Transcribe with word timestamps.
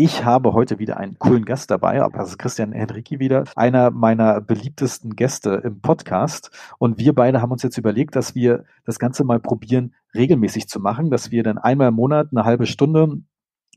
Ich 0.00 0.24
habe 0.24 0.52
heute 0.52 0.78
wieder 0.78 0.98
einen 0.98 1.18
coolen 1.18 1.44
Gast 1.44 1.72
dabei, 1.72 2.00
aber 2.00 2.18
das 2.18 2.28
ist 2.28 2.38
Christian 2.38 2.70
Henrici 2.70 3.18
wieder, 3.18 3.42
einer 3.56 3.90
meiner 3.90 4.40
beliebtesten 4.40 5.16
Gäste 5.16 5.60
im 5.64 5.80
Podcast. 5.80 6.52
Und 6.78 7.00
wir 7.00 7.16
beide 7.16 7.42
haben 7.42 7.50
uns 7.50 7.64
jetzt 7.64 7.78
überlegt, 7.78 8.14
dass 8.14 8.36
wir 8.36 8.62
das 8.84 9.00
Ganze 9.00 9.24
mal 9.24 9.40
probieren, 9.40 9.96
regelmäßig 10.14 10.68
zu 10.68 10.78
machen, 10.78 11.10
dass 11.10 11.32
wir 11.32 11.42
dann 11.42 11.58
einmal 11.58 11.88
im 11.88 11.94
Monat 11.94 12.28
eine 12.30 12.44
halbe 12.44 12.66
Stunde 12.66 13.22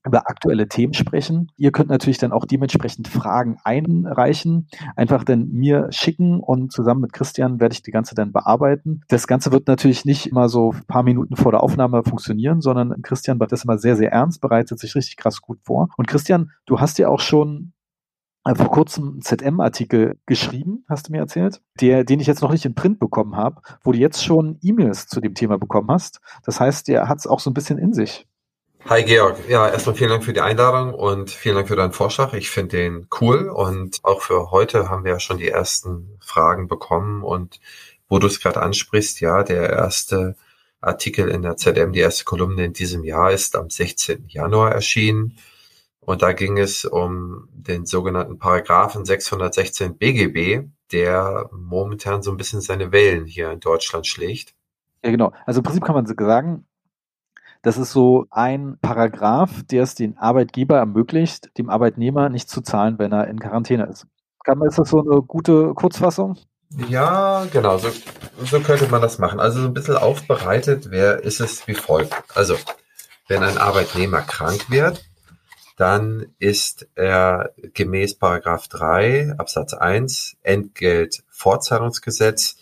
über 0.05 0.29
aktuelle 0.29 0.67
Themen 0.67 0.93
sprechen. 0.93 1.51
Ihr 1.57 1.71
könnt 1.71 1.89
natürlich 1.89 2.17
dann 2.17 2.31
auch 2.31 2.45
dementsprechend 2.45 3.07
Fragen 3.07 3.57
einreichen, 3.63 4.67
einfach 4.95 5.23
dann 5.23 5.49
mir 5.49 5.87
schicken 5.91 6.39
und 6.39 6.71
zusammen 6.71 7.01
mit 7.01 7.13
Christian 7.13 7.59
werde 7.59 7.73
ich 7.73 7.83
die 7.83 7.91
ganze 7.91 8.15
dann 8.15 8.31
bearbeiten. 8.31 9.01
Das 9.07 9.27
Ganze 9.27 9.51
wird 9.51 9.67
natürlich 9.67 10.05
nicht 10.05 10.27
immer 10.27 10.49
so 10.49 10.71
ein 10.71 10.85
paar 10.87 11.03
Minuten 11.03 11.35
vor 11.35 11.51
der 11.51 11.63
Aufnahme 11.63 12.03
funktionieren, 12.03 12.61
sondern 12.61 13.01
Christian 13.01 13.39
wird 13.39 13.51
das 13.51 13.63
immer 13.63 13.77
sehr, 13.77 13.95
sehr 13.95 14.11
ernst, 14.11 14.41
bereitet 14.41 14.79
sich 14.79 14.95
richtig 14.95 15.17
krass 15.17 15.41
gut 15.41 15.59
vor. 15.63 15.89
Und 15.97 16.07
Christian, 16.07 16.51
du 16.65 16.79
hast 16.79 16.97
ja 16.97 17.07
auch 17.07 17.19
schon 17.19 17.73
äh, 18.43 18.55
vor 18.55 18.71
kurzem 18.71 19.09
einen 19.09 19.21
ZM-Artikel 19.21 20.17
geschrieben, 20.25 20.83
hast 20.89 21.07
du 21.07 21.11
mir 21.11 21.19
erzählt, 21.19 21.61
der, 21.79 22.03
den 22.03 22.19
ich 22.19 22.27
jetzt 22.27 22.41
noch 22.41 22.51
nicht 22.51 22.65
in 22.65 22.73
Print 22.73 22.99
bekommen 22.99 23.35
habe, 23.35 23.61
wo 23.83 23.91
du 23.91 23.99
jetzt 23.99 24.23
schon 24.23 24.57
E-Mails 24.61 25.07
zu 25.07 25.21
dem 25.21 25.35
Thema 25.35 25.57
bekommen 25.59 25.89
hast. 25.91 26.21
Das 26.43 26.59
heißt, 26.59 26.87
der 26.87 27.07
hat 27.07 27.19
es 27.19 27.27
auch 27.27 27.39
so 27.39 27.51
ein 27.51 27.53
bisschen 27.53 27.77
in 27.77 27.93
sich. 27.93 28.27
Hi 28.89 29.03
Georg, 29.03 29.47
ja, 29.47 29.69
erstmal 29.69 29.95
vielen 29.95 30.09
Dank 30.09 30.23
für 30.23 30.33
die 30.33 30.41
Einladung 30.41 30.93
und 30.93 31.29
vielen 31.29 31.55
Dank 31.55 31.67
für 31.67 31.75
deinen 31.75 31.93
Vorschlag. 31.93 32.33
Ich 32.33 32.49
finde 32.49 32.77
den 32.77 33.07
cool 33.21 33.47
und 33.47 33.99
auch 34.03 34.21
für 34.21 34.51
heute 34.51 34.89
haben 34.89 35.05
wir 35.05 35.13
ja 35.13 35.19
schon 35.19 35.37
die 35.37 35.47
ersten 35.47 36.17
Fragen 36.19 36.67
bekommen 36.67 37.23
und 37.23 37.59
wo 38.09 38.19
du 38.19 38.27
es 38.27 38.41
gerade 38.41 38.61
ansprichst, 38.61 39.21
ja, 39.21 39.43
der 39.43 39.69
erste 39.69 40.35
Artikel 40.81 41.29
in 41.29 41.43
der 41.43 41.57
ZM, 41.57 41.93
die 41.93 41.99
erste 41.99 42.25
Kolumne 42.25 42.65
in 42.65 42.73
diesem 42.73 43.03
Jahr 43.03 43.31
ist 43.31 43.55
am 43.55 43.69
16. 43.69 44.25
Januar 44.27 44.71
erschienen 44.71 45.37
und 45.99 46.23
da 46.23 46.33
ging 46.33 46.57
es 46.57 46.83
um 46.83 47.47
den 47.53 47.85
sogenannten 47.85 48.39
Paragraphen 48.39 49.05
616 49.05 49.97
BGB, 49.97 50.67
der 50.91 51.49
momentan 51.53 52.23
so 52.23 52.31
ein 52.31 52.37
bisschen 52.37 52.61
seine 52.61 52.91
Wellen 52.91 53.25
hier 53.25 53.51
in 53.51 53.59
Deutschland 53.59 54.07
schlägt. 54.07 54.55
Ja, 55.03 55.11
genau. 55.11 55.31
Also 55.45 55.59
im 55.59 55.63
Prinzip 55.63 55.85
kann 55.85 55.95
man 55.95 56.05
sagen, 56.07 56.65
das 57.61 57.77
ist 57.77 57.91
so 57.91 58.25
ein 58.31 58.77
Paragraph, 58.81 59.63
der 59.69 59.83
es 59.83 59.95
den 59.95 60.17
Arbeitgeber 60.17 60.77
ermöglicht, 60.77 61.57
dem 61.57 61.69
Arbeitnehmer 61.69 62.29
nicht 62.29 62.49
zu 62.49 62.61
zahlen, 62.61 62.97
wenn 62.97 63.11
er 63.11 63.27
in 63.27 63.39
Quarantäne 63.39 63.85
ist. 63.85 64.07
Ist 64.65 64.79
das 64.79 64.89
so 64.89 65.01
eine 65.01 65.21
gute 65.21 65.75
Kurzfassung? 65.75 66.37
Ja, 66.87 67.45
genau, 67.51 67.77
so, 67.77 67.89
so 68.43 68.59
könnte 68.61 68.87
man 68.87 69.01
das 69.01 69.19
machen. 69.19 69.39
Also 69.39 69.61
so 69.61 69.67
ein 69.67 69.73
bisschen 69.73 69.97
aufbereitet 69.97 70.89
wer 70.89 71.23
ist 71.23 71.41
es 71.41 71.67
wie 71.67 71.75
folgt. 71.75 72.15
Also, 72.33 72.55
wenn 73.27 73.43
ein 73.43 73.57
Arbeitnehmer 73.57 74.21
krank 74.21 74.69
wird, 74.69 75.03
dann 75.77 76.27
ist 76.39 76.87
er 76.95 77.51
gemäß 77.73 78.17
Paragraph 78.17 78.69
3 78.69 79.35
Absatz 79.37 79.73
1 79.73 80.37
Entgeltfortzahlungsgesetz 80.43 82.55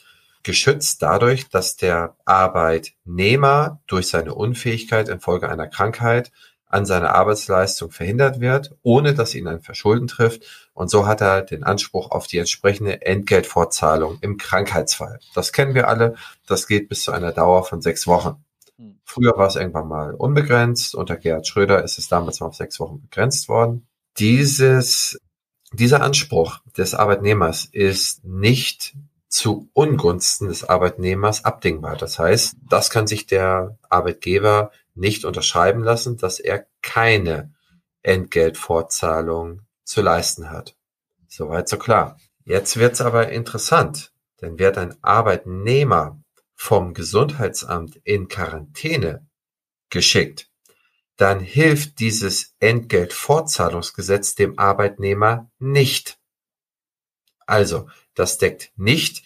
geschützt 0.43 1.01
dadurch, 1.01 1.49
dass 1.49 1.75
der 1.75 2.15
Arbeitnehmer 2.25 3.81
durch 3.87 4.07
seine 4.07 4.33
Unfähigkeit 4.33 5.09
infolge 5.09 5.49
einer 5.49 5.67
Krankheit 5.67 6.31
an 6.69 6.85
seiner 6.85 7.15
Arbeitsleistung 7.15 7.89
verhindert 7.91 8.39
wird, 8.39 8.75
ohne 8.83 9.15
dass 9.15 9.33
ihn 9.33 9.47
ein 9.47 9.61
Verschulden 9.61 10.07
trifft. 10.07 10.69
Und 10.73 10.89
so 10.89 11.07
hat 11.07 11.19
er 11.19 11.41
den 11.41 11.63
Anspruch 11.63 12.11
auf 12.11 12.27
die 12.27 12.37
entsprechende 12.37 13.01
Entgeltfortzahlung 13.01 14.19
im 14.21 14.37
Krankheitsfall. 14.37 15.19
Das 15.33 15.51
kennen 15.51 15.73
wir 15.73 15.87
alle. 15.87 16.15
Das 16.45 16.67
geht 16.67 16.87
bis 16.87 17.03
zu 17.03 17.11
einer 17.11 17.31
Dauer 17.31 17.65
von 17.65 17.81
sechs 17.81 18.05
Wochen. 18.05 18.45
Hm. 18.77 18.99
Früher 19.03 19.35
war 19.35 19.47
es 19.47 19.55
irgendwann 19.55 19.87
mal 19.87 20.13
unbegrenzt. 20.13 20.93
Unter 20.93 21.17
Gerhard 21.17 21.47
Schröder 21.47 21.83
ist 21.83 21.97
es 21.97 22.07
damals 22.07 22.39
mal 22.39 22.47
auf 22.47 22.55
sechs 22.55 22.79
Wochen 22.79 23.01
begrenzt 23.01 23.49
worden. 23.49 23.87
Dieses, 24.19 25.19
dieser 25.73 26.03
Anspruch 26.03 26.59
des 26.77 26.93
Arbeitnehmers 26.93 27.65
ist 27.65 28.23
nicht 28.23 28.95
zu 29.29 29.69
Ungunsten 29.73 30.47
des 30.47 30.67
Arbeitnehmers 30.67 31.45
abdingbar. 31.45 31.95
Das 31.95 32.19
heißt, 32.19 32.57
das 32.67 32.89
kann 32.89 33.07
sich 33.07 33.27
der 33.27 33.77
Arbeitgeber 33.89 34.71
nicht 34.95 35.23
unterschreiben 35.23 35.83
lassen, 35.83 36.17
dass 36.17 36.39
er 36.39 36.65
keine 36.81 37.53
Entgeltfortzahlung 38.01 39.61
zu 39.83 40.01
leisten 40.01 40.49
hat. 40.49 40.75
Soweit 41.27 41.69
so 41.69 41.77
klar. 41.77 42.19
Jetzt 42.43 42.77
wird's 42.77 43.01
aber 43.01 43.29
interessant, 43.29 44.11
denn 44.41 44.57
wird 44.57 44.77
ein 44.77 44.95
Arbeitnehmer 45.01 46.19
vom 46.55 46.93
Gesundheitsamt 46.93 47.95
in 48.03 48.27
Quarantäne 48.27 49.25
geschickt, 49.89 50.49
dann 51.15 51.39
hilft 51.39 51.99
dieses 51.99 52.53
Entgeltfortzahlungsgesetz 52.59 54.35
dem 54.35 54.59
Arbeitnehmer 54.59 55.49
nicht. 55.59 56.18
Also, 57.49 57.89
das 58.15 58.37
deckt 58.37 58.71
nicht 58.75 59.23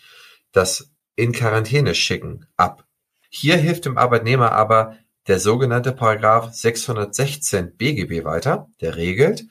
das 0.51 0.89
in 1.16 1.31
Quarantäne 1.31 1.95
schicken 1.95 2.47
ab. 2.56 2.85
Hier 3.29 3.57
hilft 3.57 3.85
dem 3.85 3.97
Arbeitnehmer 3.97 4.51
aber 4.51 4.97
der 5.28 5.39
sogenannte 5.39 5.91
Paragraph 5.91 6.53
616 6.53 7.75
BGB 7.75 8.23
weiter, 8.23 8.69
der 8.81 8.95
regelt, 8.95 9.45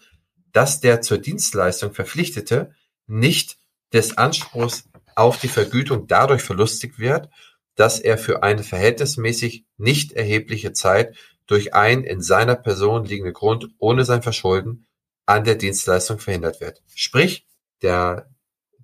dass 0.53 0.81
der 0.81 1.01
zur 1.01 1.19
Dienstleistung 1.19 1.95
Verpflichtete 1.95 2.75
nicht 3.07 3.59
des 3.93 4.17
Anspruchs 4.19 4.89
auf 5.17 5.41
die 5.41 5.49
Vergütung 5.49 6.07
dadurch 6.07 6.43
verlustig 6.43 6.99
wird, 6.99 7.29
dass 7.75 8.01
er 8.01 8.19
für 8.19 8.43
eine 8.43 8.63
verhältnismäßig 8.63 9.65
nicht 9.79 10.13
erhebliche 10.13 10.73
Zeit 10.73 11.17
durch 11.47 11.75
einen 11.75 12.05
in 12.05 12.21
seiner 12.21 12.55
Person 12.55 13.05
liegenden 13.05 13.35
Grund 13.35 13.69
ohne 13.79 14.05
sein 14.05 14.23
Verschulden 14.23 14.87
an 15.27 15.45
der 15.45 15.55
Dienstleistung 15.55 16.19
verhindert 16.19 16.61
wird. 16.61 16.83
Sprich, 16.95 17.47
der 17.81 18.32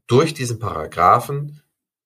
durch 0.09 0.35
diesen 0.35 0.59
Paragraphen 0.59 1.63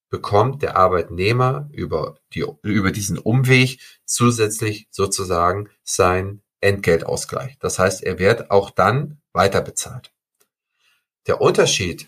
bekommt 0.09 0.61
der 0.61 0.77
Arbeitnehmer 0.77 1.67
über, 1.71 2.19
die, 2.35 2.45
über 2.61 2.91
diesen 2.91 3.17
Umweg 3.17 3.79
zusätzlich 4.05 4.87
sozusagen 4.91 5.71
sein 5.83 6.43
Entgeltausgleich. 6.61 7.57
Das 7.59 7.79
heißt, 7.79 8.03
er 8.03 8.19
wird 8.19 8.51
auch 8.51 8.69
dann 8.69 9.21
weiter 9.31 9.61
bezahlt. 9.61 10.11
Der 11.25 11.41
Unterschied 11.41 12.07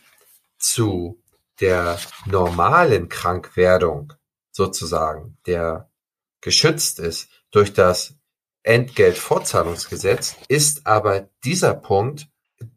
zu 0.60 1.20
der 1.60 1.98
normalen 2.26 3.10
Krankwerdung 3.10 4.14
sozusagen, 4.52 5.38
der 5.48 5.90
geschützt 6.42 7.00
ist 7.00 7.30
durch 7.52 7.74
das 7.74 8.14
Entgeltfortzahlungsgesetz, 8.64 10.36
ist 10.48 10.86
aber 10.86 11.30
dieser 11.44 11.74
Punkt 11.74 12.28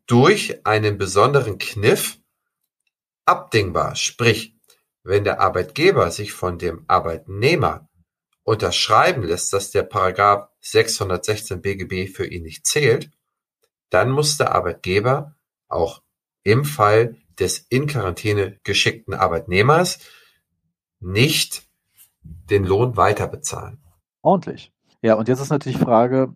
durch 0.06 0.64
einen 0.64 0.98
besonderen 0.98 1.58
Kniff 1.58 2.17
abdingbar, 3.28 3.94
sprich, 3.94 4.54
wenn 5.02 5.24
der 5.24 5.40
Arbeitgeber 5.40 6.10
sich 6.10 6.32
von 6.32 6.58
dem 6.58 6.84
Arbeitnehmer 6.88 7.88
unterschreiben 8.42 9.22
lässt, 9.22 9.52
dass 9.52 9.70
der 9.70 9.82
Paragraph 9.82 10.48
616 10.60 11.60
BGB 11.60 12.10
für 12.10 12.26
ihn 12.26 12.42
nicht 12.42 12.66
zählt, 12.66 13.10
dann 13.90 14.10
muss 14.10 14.38
der 14.38 14.54
Arbeitgeber 14.54 15.36
auch 15.68 16.02
im 16.42 16.64
Fall 16.64 17.16
des 17.38 17.58
in 17.68 17.86
Quarantäne 17.86 18.58
geschickten 18.64 19.14
Arbeitnehmers 19.14 19.98
nicht 21.00 21.68
den 22.22 22.64
Lohn 22.64 22.96
weiter 22.96 23.28
bezahlen. 23.28 23.82
Ordentlich. 24.22 24.72
Ja, 25.02 25.14
und 25.14 25.28
jetzt 25.28 25.40
ist 25.40 25.50
natürlich 25.50 25.78
die 25.78 25.84
Frage, 25.84 26.34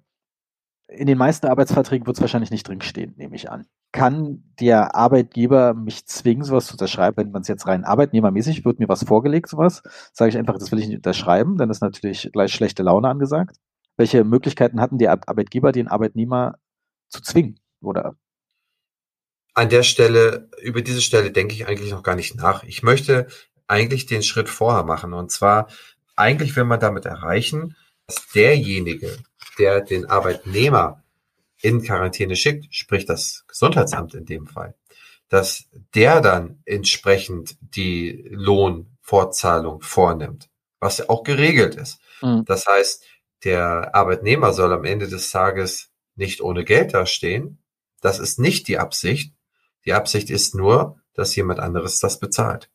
in 0.95 1.07
den 1.07 1.19
meisten 1.19 1.47
Arbeitsverträgen 1.47 2.07
wird 2.07 2.17
es 2.17 2.21
wahrscheinlich 2.21 2.51
nicht 2.51 2.69
drinstehen, 2.69 3.15
nehme 3.17 3.37
ich 3.37 3.51
an 3.51 3.67
kann 3.93 4.43
der 4.59 4.97
Arbeitgeber 4.97 5.75
mich 5.75 6.07
zwingen, 6.07 6.45
sowas 6.45 6.67
zu 6.67 6.75
unterschreiben, 6.75 7.19
wenn 7.19 7.31
man 7.31 7.43
es 7.43 7.49
jetzt 7.49 7.67
rein 7.67 7.85
arbeitnehmermäßig, 7.85 8.65
wird 8.65 8.79
mir 8.79 8.89
was 8.89 9.05
vorgelegt, 9.05 9.51
sowas, 9.51 9.83
sage 10.13 10.31
ich 10.31 10.39
einfach, 10.39 10.59
das 10.59 10.73
will 10.73 10.79
ich 10.79 10.89
nicht 10.89 10.97
unterschreiben, 10.97 11.59
dann 11.59 11.71
ist 11.71 11.83
natürlich 11.83 12.31
gleich 12.33 12.53
schlechte 12.53 12.83
Laune 12.83 13.09
angesagt. 13.09 13.57
Welche 13.99 14.25
Möglichkeiten 14.25 14.81
hatten 14.81 14.97
die 14.97 15.09
Arbeitgeber, 15.09 15.71
den 15.71 15.89
Arbeitnehmer 15.89 16.59
zu 17.11 17.21
zwingen, 17.21 17.61
oder? 17.83 18.17
An 19.53 19.69
der 19.69 19.83
Stelle, 19.83 20.49
über 20.63 20.81
diese 20.81 21.03
Stelle 21.03 21.31
denke 21.31 21.55
ich 21.55 21.69
eigentlich 21.69 21.91
noch 21.91 22.03
gar 22.03 22.17
nicht 22.17 22.35
nach. 22.35 22.65
Ich 22.65 22.83
möchte 22.83 23.27
eigentlich 23.67 24.07
den 24.07 24.23
Schritt 24.23 24.49
vorher 24.49 24.83
machen. 24.83 25.13
Und 25.13 25.31
zwar, 25.31 25.69
eigentlich 26.17 26.57
will 26.57 26.65
man 26.65 26.81
damit 26.81 27.05
erreichen, 27.05 27.77
dass 28.07 28.27
derjenige, 28.29 29.19
der 29.59 29.81
den 29.81 30.07
Arbeitnehmer 30.07 31.03
in 31.61 31.83
Quarantäne 31.83 32.37
schickt, 32.37 32.75
sprich 32.75 33.07
das 33.07 33.45
Gesundheitsamt 33.47 34.15
in 34.15 34.27
dem 34.27 34.47
Fall, 34.47 34.75
dass 35.29 35.65
der 35.95 36.21
dann 36.21 36.61
entsprechend 36.65 37.57
die 37.61 38.27
Lohnfortzahlung 38.31 39.81
vornimmt, 39.81 40.51
was 40.81 40.99
ja 40.99 41.09
auch 41.09 41.23
geregelt 41.23 41.77
ist. 41.77 42.01
Mhm. 42.21 42.45
Das 42.47 42.67
heißt, 42.67 43.05
der 43.45 43.95
Arbeitnehmer 43.95 44.53
soll 44.53 44.73
am 44.73 44.85
Ende 44.85 45.09
des 45.09 45.31
Tages 45.31 45.91
nicht 46.15 46.41
ohne 46.41 46.65
Geld 46.65 46.95
dastehen. 46.95 47.59
Das 48.01 48.19
ist 48.19 48.39
nicht 48.39 48.69
die 48.69 48.79
Absicht. 48.79 49.35
Die 49.85 49.95
Absicht 49.95 50.31
ist 50.31 50.55
nur, 50.55 51.01
dass 51.15 51.35
jemand 51.37 51.61
anderes 51.61 51.99
das 51.99 52.19
bezahlt. 52.19 52.71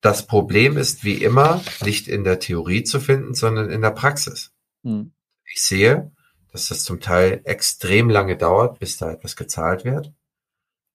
Das 0.00 0.26
Problem 0.26 0.76
ist 0.76 1.04
wie 1.04 1.22
immer 1.22 1.62
nicht 1.82 2.08
in 2.08 2.24
der 2.24 2.38
Theorie 2.40 2.84
zu 2.84 3.00
finden, 3.00 3.34
sondern 3.34 3.70
in 3.70 3.82
der 3.82 3.90
Praxis. 3.90 4.52
Mhm. 4.82 5.12
Ich 5.52 5.62
sehe, 5.62 6.12
dass 6.52 6.68
das 6.68 6.84
zum 6.84 7.00
Teil 7.00 7.40
extrem 7.44 8.10
lange 8.10 8.36
dauert, 8.36 8.78
bis 8.78 8.96
da 8.96 9.10
etwas 9.10 9.36
gezahlt 9.36 9.84
wird. 9.84 10.12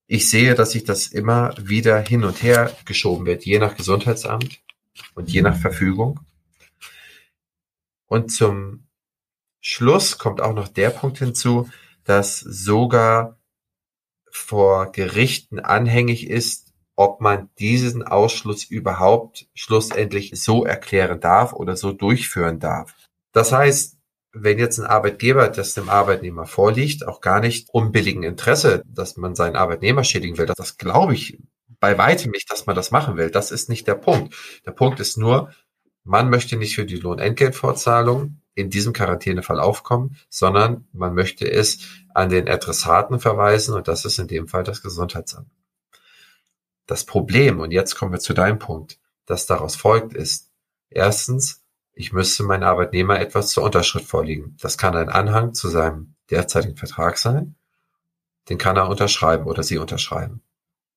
Ich 0.08 0.30
sehe, 0.30 0.54
dass 0.54 0.72
sich 0.72 0.84
das 0.84 1.08
immer 1.08 1.54
wieder 1.58 2.00
hin 2.00 2.24
und 2.24 2.44
her 2.44 2.76
geschoben 2.86 3.26
wird, 3.26 3.46
je 3.46 3.58
nach 3.60 3.76
Gesundheitsamt 3.76 4.62
und 5.16 5.32
je 5.32 5.42
nach 5.42 5.58
Verfügung. 5.58 6.20
Und 8.06 8.32
zum 8.32 8.88
Schluss 9.62 10.20
kommt 10.20 10.42
auch 10.42 10.54
noch 10.54 10.68
der 10.68 10.92
Punkt 10.92 11.18
hinzu, 11.18 11.70
dass 12.04 12.40
sogar 12.40 13.40
vor 14.30 14.92
Gerichten 14.92 15.60
anhängig 15.60 16.30
ist, 16.30 16.74
ob 16.96 17.20
man 17.20 17.50
diesen 17.58 18.04
Ausschluss 18.04 18.64
überhaupt 18.64 19.48
schlussendlich 19.54 20.32
so 20.36 20.66
erklären 20.66 21.20
darf 21.20 21.52
oder 21.54 21.76
so 21.76 21.92
durchführen 21.92 22.60
darf. 22.60 22.94
Das 23.36 23.52
heißt, 23.52 23.98
wenn 24.32 24.60
jetzt 24.60 24.80
ein 24.80 24.86
Arbeitgeber 24.86 25.50
das 25.50 25.74
dem 25.74 25.90
Arbeitnehmer 25.90 26.46
vorliegt, 26.46 27.06
auch 27.06 27.20
gar 27.20 27.42
nicht 27.42 27.68
unbilligen 27.70 28.24
Interesse, 28.24 28.82
dass 28.88 29.18
man 29.18 29.36
seinen 29.36 29.58
Arbeitnehmer 29.58 30.06
schädigen 30.06 30.38
will, 30.38 30.46
das, 30.46 30.78
glaube 30.78 31.16
ich 31.16 31.38
bei 31.82 31.98
weitem 31.98 32.32
nicht, 32.32 32.50
dass 32.50 32.66
man 32.66 32.78
das 32.78 32.92
machen 32.92 33.18
will. 33.18 33.30
Das 33.30 33.52
ist 33.52 33.68
nicht 33.68 33.88
der 33.90 33.96
Punkt. 33.96 34.34
Der 34.66 34.72
Punkt 34.72 35.02
ist 35.02 35.18
nur, 35.18 35.52
man 36.06 36.30
möchte 36.30 36.56
nicht 36.56 36.76
für 36.76 36.86
die 36.86 36.96
Lohnentgeltfortzahlung 36.96 38.40
in 38.54 38.70
diesem 38.70 38.94
Quarantänefall 38.94 39.60
aufkommen, 39.60 40.16
sondern 40.30 40.88
man 40.94 41.14
möchte 41.14 41.46
es 41.52 41.80
an 42.14 42.30
den 42.30 42.48
Adressaten 42.48 43.20
verweisen 43.20 43.76
und 43.76 43.90
das 43.90 44.06
ist 44.06 44.18
in 44.18 44.30
dem 44.30 44.48
Fall 44.48 44.64
das 44.64 44.82
Gesundheitsamt. 44.82 45.50
Das 46.86 47.04
Problem, 47.04 47.60
und 47.60 47.72
jetzt 47.72 47.96
kommen 47.96 48.14
wir 48.14 48.20
zu 48.20 48.34
deinem 48.34 48.60
Punkt, 48.60 48.98
das 49.26 49.46
daraus 49.46 49.76
folgt, 49.76 50.14
ist, 50.14 50.52
erstens, 50.90 51.65
ich 51.96 52.12
müsste 52.12 52.44
meinen 52.44 52.64
Arbeitnehmer 52.64 53.20
etwas 53.20 53.50
zur 53.50 53.64
Unterschrift 53.64 54.06
vorlegen. 54.06 54.58
Das 54.60 54.78
kann 54.78 54.96
ein 54.96 55.10
Anhang 55.10 55.54
zu 55.54 55.70
seinem 55.70 56.14
derzeitigen 56.30 56.76
Vertrag 56.76 57.18
sein. 57.18 57.56
Den 58.50 58.58
kann 58.58 58.76
er 58.76 58.90
unterschreiben 58.90 59.46
oder 59.46 59.64
sie 59.64 59.78
unterschreiben. 59.78 60.42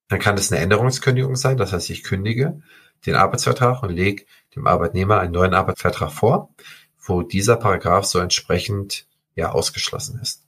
Dann 0.08 0.18
kann 0.18 0.36
es 0.36 0.50
eine 0.50 0.60
Änderungskündigung 0.60 1.36
sein, 1.36 1.56
das 1.56 1.72
heißt, 1.72 1.88
ich 1.90 2.02
kündige 2.02 2.60
den 3.06 3.14
Arbeitsvertrag 3.14 3.82
und 3.82 3.90
lege 3.90 4.24
dem 4.56 4.66
Arbeitnehmer 4.66 5.20
einen 5.20 5.32
neuen 5.32 5.54
Arbeitsvertrag 5.54 6.10
vor, 6.10 6.52
wo 6.98 7.22
dieser 7.22 7.56
Paragraph 7.56 8.04
so 8.04 8.18
entsprechend 8.18 9.06
ja 9.34 9.52
ausgeschlossen 9.52 10.18
ist. 10.20 10.46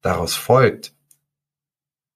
Daraus 0.00 0.34
folgt, 0.34 0.94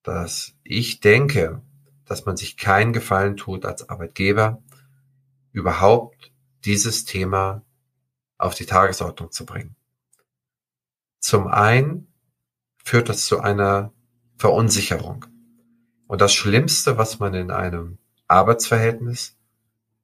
dass 0.02 0.54
ich 0.62 1.00
denke, 1.00 1.62
dass 2.04 2.26
man 2.26 2.36
sich 2.36 2.56
keinen 2.56 2.92
Gefallen 2.92 3.36
tut 3.36 3.64
als 3.64 3.88
Arbeitgeber, 3.88 4.62
überhaupt 5.56 6.32
dieses 6.66 7.06
Thema 7.06 7.62
auf 8.36 8.54
die 8.54 8.66
Tagesordnung 8.66 9.32
zu 9.32 9.46
bringen. 9.46 9.74
Zum 11.18 11.46
einen 11.46 12.12
führt 12.84 13.08
das 13.08 13.24
zu 13.24 13.40
einer 13.40 13.94
Verunsicherung. 14.36 15.24
Und 16.06 16.20
das 16.20 16.34
Schlimmste, 16.34 16.98
was 16.98 17.20
man 17.20 17.32
in 17.32 17.50
einem 17.50 17.96
Arbeitsverhältnis, 18.28 19.38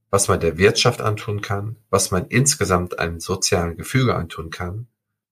was 0.09 0.27
man 0.27 0.41
der 0.41 0.57
Wirtschaft 0.57 1.03
antun 1.03 1.43
kann, 1.43 1.77
was 1.91 2.11
man 2.11 2.27
insgesamt 2.29 2.99
einem 2.99 3.21
sozialen 3.21 3.77
Gefüge 3.77 4.17
antun 4.17 4.49
kann, 4.49 4.89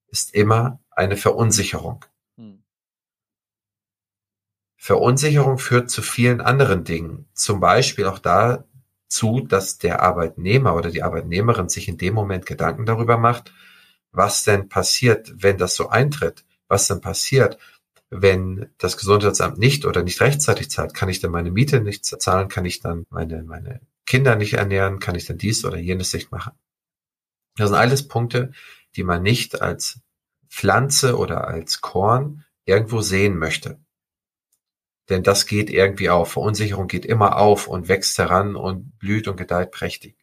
ist 0.09 0.35
immer 0.35 0.79
eine 0.91 1.17
Verunsicherung. 1.17 2.05
Hm. 2.37 2.61
Verunsicherung 4.77 5.57
führt 5.57 5.89
zu 5.89 6.03
vielen 6.03 6.41
anderen 6.41 6.83
Dingen. 6.83 7.27
Zum 7.33 7.59
Beispiel 7.59 8.05
auch 8.05 8.19
dazu, 9.11 9.41
dass 9.41 9.77
der 9.77 10.01
Arbeitnehmer 10.01 10.73
oder 10.73 10.89
die 10.89 11.03
Arbeitnehmerin 11.03 11.67
sich 11.67 11.89
in 11.89 11.97
dem 11.97 12.13
Moment 12.13 12.45
Gedanken 12.45 12.85
darüber 12.85 13.17
macht, 13.17 13.53
was 14.13 14.43
denn 14.43 14.69
passiert, 14.69 15.33
wenn 15.35 15.57
das 15.57 15.75
so 15.75 15.89
eintritt? 15.89 16.45
Was 16.67 16.87
denn 16.87 17.01
passiert, 17.01 17.57
wenn 18.09 18.69
das 18.77 18.97
Gesundheitsamt 18.97 19.57
nicht 19.57 19.85
oder 19.85 20.03
nicht 20.03 20.21
rechtzeitig 20.21 20.69
zahlt, 20.69 20.93
kann 20.93 21.09
ich 21.09 21.19
dann 21.19 21.31
meine 21.31 21.51
Miete 21.51 21.81
nicht 21.81 22.05
zahlen, 22.05 22.47
kann 22.47 22.65
ich 22.65 22.79
dann 22.79 23.05
meine, 23.09 23.43
meine 23.43 23.81
Kinder 24.05 24.35
nicht 24.37 24.53
ernähren, 24.53 24.99
kann 24.99 25.15
ich 25.15 25.25
dann 25.25 25.37
dies 25.37 25.65
oder 25.65 25.77
jenes 25.77 26.13
nicht 26.13 26.31
machen. 26.31 26.53
Das 27.57 27.69
sind 27.69 27.77
alles 27.77 28.07
Punkte, 28.07 28.53
die 28.95 29.03
man 29.03 29.21
nicht 29.21 29.61
als 29.61 29.99
Pflanze 30.49 31.17
oder 31.17 31.47
als 31.47 31.81
Korn 31.81 32.45
irgendwo 32.65 33.01
sehen 33.01 33.37
möchte. 33.37 33.79
Denn 35.11 35.23
das 35.23 35.45
geht 35.45 35.69
irgendwie 35.69 36.09
auf. 36.09 36.31
Verunsicherung 36.31 36.87
geht 36.87 37.05
immer 37.05 37.35
auf 37.35 37.67
und 37.67 37.89
wächst 37.89 38.17
heran 38.17 38.55
und 38.55 38.97
blüht 38.97 39.27
und 39.27 39.35
gedeiht 39.35 39.71
prächtig. 39.71 40.15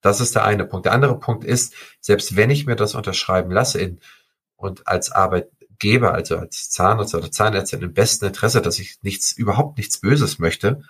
Das 0.00 0.20
ist 0.20 0.34
der 0.34 0.44
eine 0.44 0.64
Punkt. 0.64 0.86
Der 0.86 0.92
andere 0.92 1.20
Punkt 1.20 1.44
ist, 1.44 1.72
selbst 2.00 2.34
wenn 2.34 2.50
ich 2.50 2.66
mir 2.66 2.74
das 2.74 2.96
unterschreiben 2.96 3.52
lasse 3.52 3.80
in, 3.80 4.00
und 4.56 4.88
als 4.88 5.12
Arbeit, 5.12 5.50
Geber, 5.78 6.14
also 6.14 6.36
als 6.36 6.68
Zahnarzt 6.70 7.14
oder 7.14 7.30
Zahnärztin 7.30 7.82
im 7.82 7.94
besten 7.94 8.24
Interesse, 8.24 8.60
dass 8.60 8.80
ich 8.80 8.98
nichts, 9.02 9.30
überhaupt 9.30 9.78
nichts 9.78 10.00
Böses 10.00 10.40
möchte, 10.40 10.82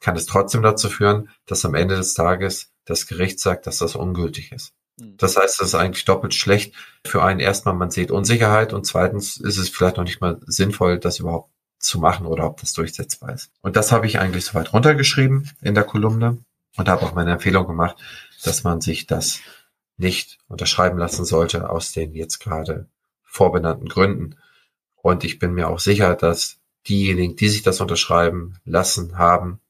kann 0.00 0.14
es 0.16 0.26
trotzdem 0.26 0.62
dazu 0.62 0.90
führen, 0.90 1.30
dass 1.46 1.64
am 1.64 1.74
Ende 1.74 1.96
des 1.96 2.12
Tages 2.12 2.72
das 2.84 3.06
Gericht 3.06 3.40
sagt, 3.40 3.66
dass 3.66 3.78
das 3.78 3.96
ungültig 3.96 4.52
ist. 4.52 4.74
Hm. 5.00 5.16
Das 5.16 5.38
heißt, 5.38 5.60
das 5.60 5.68
ist 5.68 5.74
eigentlich 5.74 6.04
doppelt 6.04 6.34
schlecht 6.34 6.74
für 7.06 7.22
einen. 7.22 7.40
Erstmal, 7.40 7.74
man 7.74 7.90
sieht 7.90 8.10
Unsicherheit 8.10 8.74
und 8.74 8.84
zweitens 8.84 9.38
ist 9.38 9.56
es 9.56 9.70
vielleicht 9.70 9.96
noch 9.96 10.04
nicht 10.04 10.20
mal 10.20 10.40
sinnvoll, 10.44 10.98
das 10.98 11.20
überhaupt 11.20 11.52
zu 11.82 11.98
machen 11.98 12.26
oder 12.26 12.46
ob 12.46 12.60
das 12.60 12.72
durchsetzbar 12.72 13.34
ist. 13.34 13.50
Und 13.60 13.76
das 13.76 13.92
habe 13.92 14.06
ich 14.06 14.18
eigentlich 14.18 14.44
soweit 14.44 14.72
runtergeschrieben 14.72 15.50
in 15.60 15.74
der 15.74 15.84
Kolumne 15.84 16.38
und 16.76 16.88
habe 16.88 17.02
auch 17.02 17.14
meine 17.14 17.32
Empfehlung 17.32 17.66
gemacht, 17.66 17.96
dass 18.44 18.64
man 18.64 18.80
sich 18.80 19.06
das 19.06 19.40
nicht 19.96 20.38
unterschreiben 20.48 20.98
lassen 20.98 21.24
sollte 21.24 21.68
aus 21.68 21.92
den 21.92 22.14
jetzt 22.14 22.38
gerade 22.38 22.86
vorbenannten 23.24 23.88
Gründen. 23.88 24.36
Und 24.96 25.24
ich 25.24 25.38
bin 25.38 25.54
mir 25.54 25.68
auch 25.68 25.80
sicher, 25.80 26.14
dass 26.14 26.58
diejenigen, 26.88 27.36
die 27.36 27.48
sich 27.48 27.62
das 27.62 27.80
unterschreiben 27.80 28.58
lassen 28.64 29.18
haben, 29.18 29.60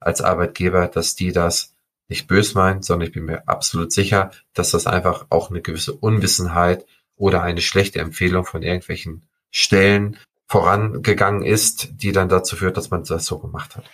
als 0.00 0.20
Arbeitgeber, 0.20 0.88
dass 0.88 1.14
die 1.14 1.32
das 1.32 1.74
nicht 2.08 2.26
bös 2.26 2.54
meinen, 2.54 2.82
sondern 2.82 3.08
ich 3.08 3.14
bin 3.14 3.24
mir 3.24 3.48
absolut 3.48 3.92
sicher, 3.92 4.32
dass 4.52 4.72
das 4.72 4.86
einfach 4.86 5.26
auch 5.30 5.50
eine 5.50 5.62
gewisse 5.62 5.92
Unwissenheit 5.92 6.84
oder 7.16 7.42
eine 7.42 7.60
schlechte 7.60 8.00
Empfehlung 8.00 8.44
von 8.44 8.62
irgendwelchen 8.62 9.22
Stellen 9.50 10.18
vorangegangen 10.46 11.42
ist, 11.42 12.02
die 12.02 12.12
dann 12.12 12.28
dazu 12.28 12.56
führt, 12.56 12.76
dass 12.76 12.90
man 12.90 13.04
das 13.04 13.24
so 13.24 13.38
gemacht 13.38 13.76
hat. 13.76 13.84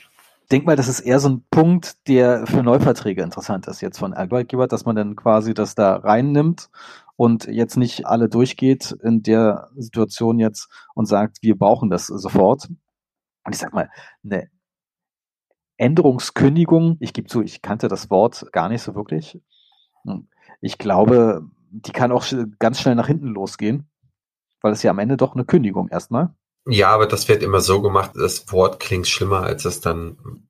Ich 0.42 0.48
denke 0.50 0.66
mal, 0.66 0.76
das 0.76 0.88
ist 0.88 1.00
eher 1.00 1.20
so 1.20 1.28
ein 1.28 1.44
Punkt, 1.50 2.08
der 2.08 2.46
für 2.46 2.62
Neuverträge 2.62 3.22
interessant 3.22 3.66
ist 3.66 3.82
jetzt 3.82 3.98
von 3.98 4.14
Arbeitgeber, 4.14 4.66
dass 4.66 4.86
man 4.86 4.96
dann 4.96 5.14
quasi 5.14 5.52
das 5.52 5.74
da 5.74 5.96
reinnimmt 5.96 6.70
und 7.16 7.44
jetzt 7.46 7.76
nicht 7.76 8.06
alle 8.06 8.28
durchgeht 8.28 8.92
in 9.02 9.22
der 9.22 9.68
Situation 9.76 10.38
jetzt 10.38 10.68
und 10.94 11.06
sagt, 11.06 11.42
wir 11.42 11.58
brauchen 11.58 11.90
das 11.90 12.06
sofort. 12.06 12.68
Und 12.68 13.52
ich 13.52 13.58
sag 13.58 13.75
mal, 13.75 13.90
eine 14.25 14.49
Änderungskündigung, 15.76 16.96
ich 17.00 17.12
gebe 17.12 17.28
zu, 17.28 17.42
ich 17.42 17.61
kannte 17.61 17.88
das 17.88 18.08
Wort 18.08 18.50
gar 18.52 18.68
nicht 18.68 18.82
so 18.82 18.94
wirklich. 18.94 19.40
Ich 20.61 20.78
glaube, 20.78 21.42
die 21.70 21.92
kann 21.92 22.11
auch 22.11 22.25
ganz 22.58 22.80
schnell 22.80 22.94
nach 22.94 23.06
hinten 23.06 23.28
losgehen, 23.28 23.88
weil 24.60 24.72
es 24.72 24.82
ja 24.82 24.90
am 24.90 24.98
Ende 24.98 25.16
doch 25.16 25.34
eine 25.34 25.44
Kündigung 25.44 25.88
erstmal. 25.88 26.34
Ja, 26.66 26.90
aber 26.90 27.06
das 27.06 27.28
wird 27.28 27.42
immer 27.42 27.60
so 27.60 27.80
gemacht, 27.80 28.12
das 28.14 28.52
Wort 28.52 28.80
klingt 28.80 29.08
schlimmer, 29.08 29.42
als 29.42 29.64
es 29.64 29.80
dann 29.80 30.48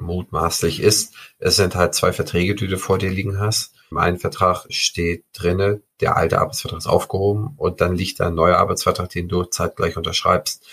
mutmaßlich 0.00 0.80
ist. 0.80 1.14
Es 1.38 1.56
sind 1.56 1.74
halt 1.74 1.94
zwei 1.94 2.12
Verträge, 2.12 2.54
die 2.54 2.66
du 2.66 2.78
vor 2.78 2.98
dir 2.98 3.10
liegen 3.10 3.38
hast. 3.38 3.74
Im 3.90 3.98
einen 3.98 4.18
Vertrag 4.18 4.66
steht 4.70 5.24
drinne, 5.32 5.82
der 6.00 6.16
alte 6.16 6.40
Arbeitsvertrag 6.40 6.78
ist 6.78 6.86
aufgehoben 6.86 7.54
und 7.56 7.80
dann 7.80 7.96
liegt 7.96 8.20
da 8.20 8.28
ein 8.28 8.34
neuer 8.34 8.56
Arbeitsvertrag, 8.56 9.08
den 9.10 9.28
du 9.28 9.44
zeitgleich 9.44 9.96
unterschreibst. 9.96 10.66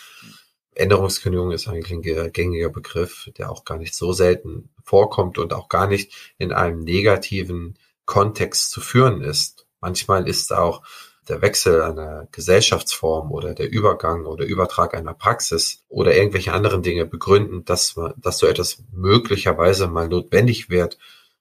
Änderungskündigung 0.76 1.52
ist 1.52 1.68
eigentlich 1.68 1.92
ein 1.92 2.32
gängiger 2.32 2.70
Begriff, 2.70 3.30
der 3.38 3.52
auch 3.52 3.66
gar 3.66 3.78
nicht 3.78 3.96
so 3.96 4.14
selten 4.14 4.70
vorkommt 4.84 5.40
und 5.40 5.54
auch 5.54 5.70
gar 5.70 5.88
nicht 5.88 6.14
in 6.38 6.52
einem 6.52 6.80
negativen 6.84 7.78
Kontext 8.06 8.72
zu 8.72 8.80
führen 8.80 9.22
ist. 9.22 9.68
Manchmal 9.82 10.28
ist 10.28 10.54
auch 10.54 10.84
der 11.30 11.42
Wechsel 11.42 11.82
einer 11.82 12.28
Gesellschaftsform 12.32 13.32
oder 13.32 13.54
der 13.54 13.70
Übergang 13.72 14.26
oder 14.26 14.46
Übertrag 14.46 14.94
einer 14.94 15.14
Praxis 15.14 15.84
oder 15.90 16.16
irgendwelche 16.16 16.54
anderen 16.54 16.82
Dinge 16.82 17.06
begründen, 17.06 17.66
dass, 17.66 17.96
man, 17.96 18.14
dass 18.18 18.40
so 18.40 18.48
etwas 18.48 18.84
möglicherweise 18.92 19.88
mal 19.88 20.08
notwendig 20.08 20.70
wird, 20.70 20.98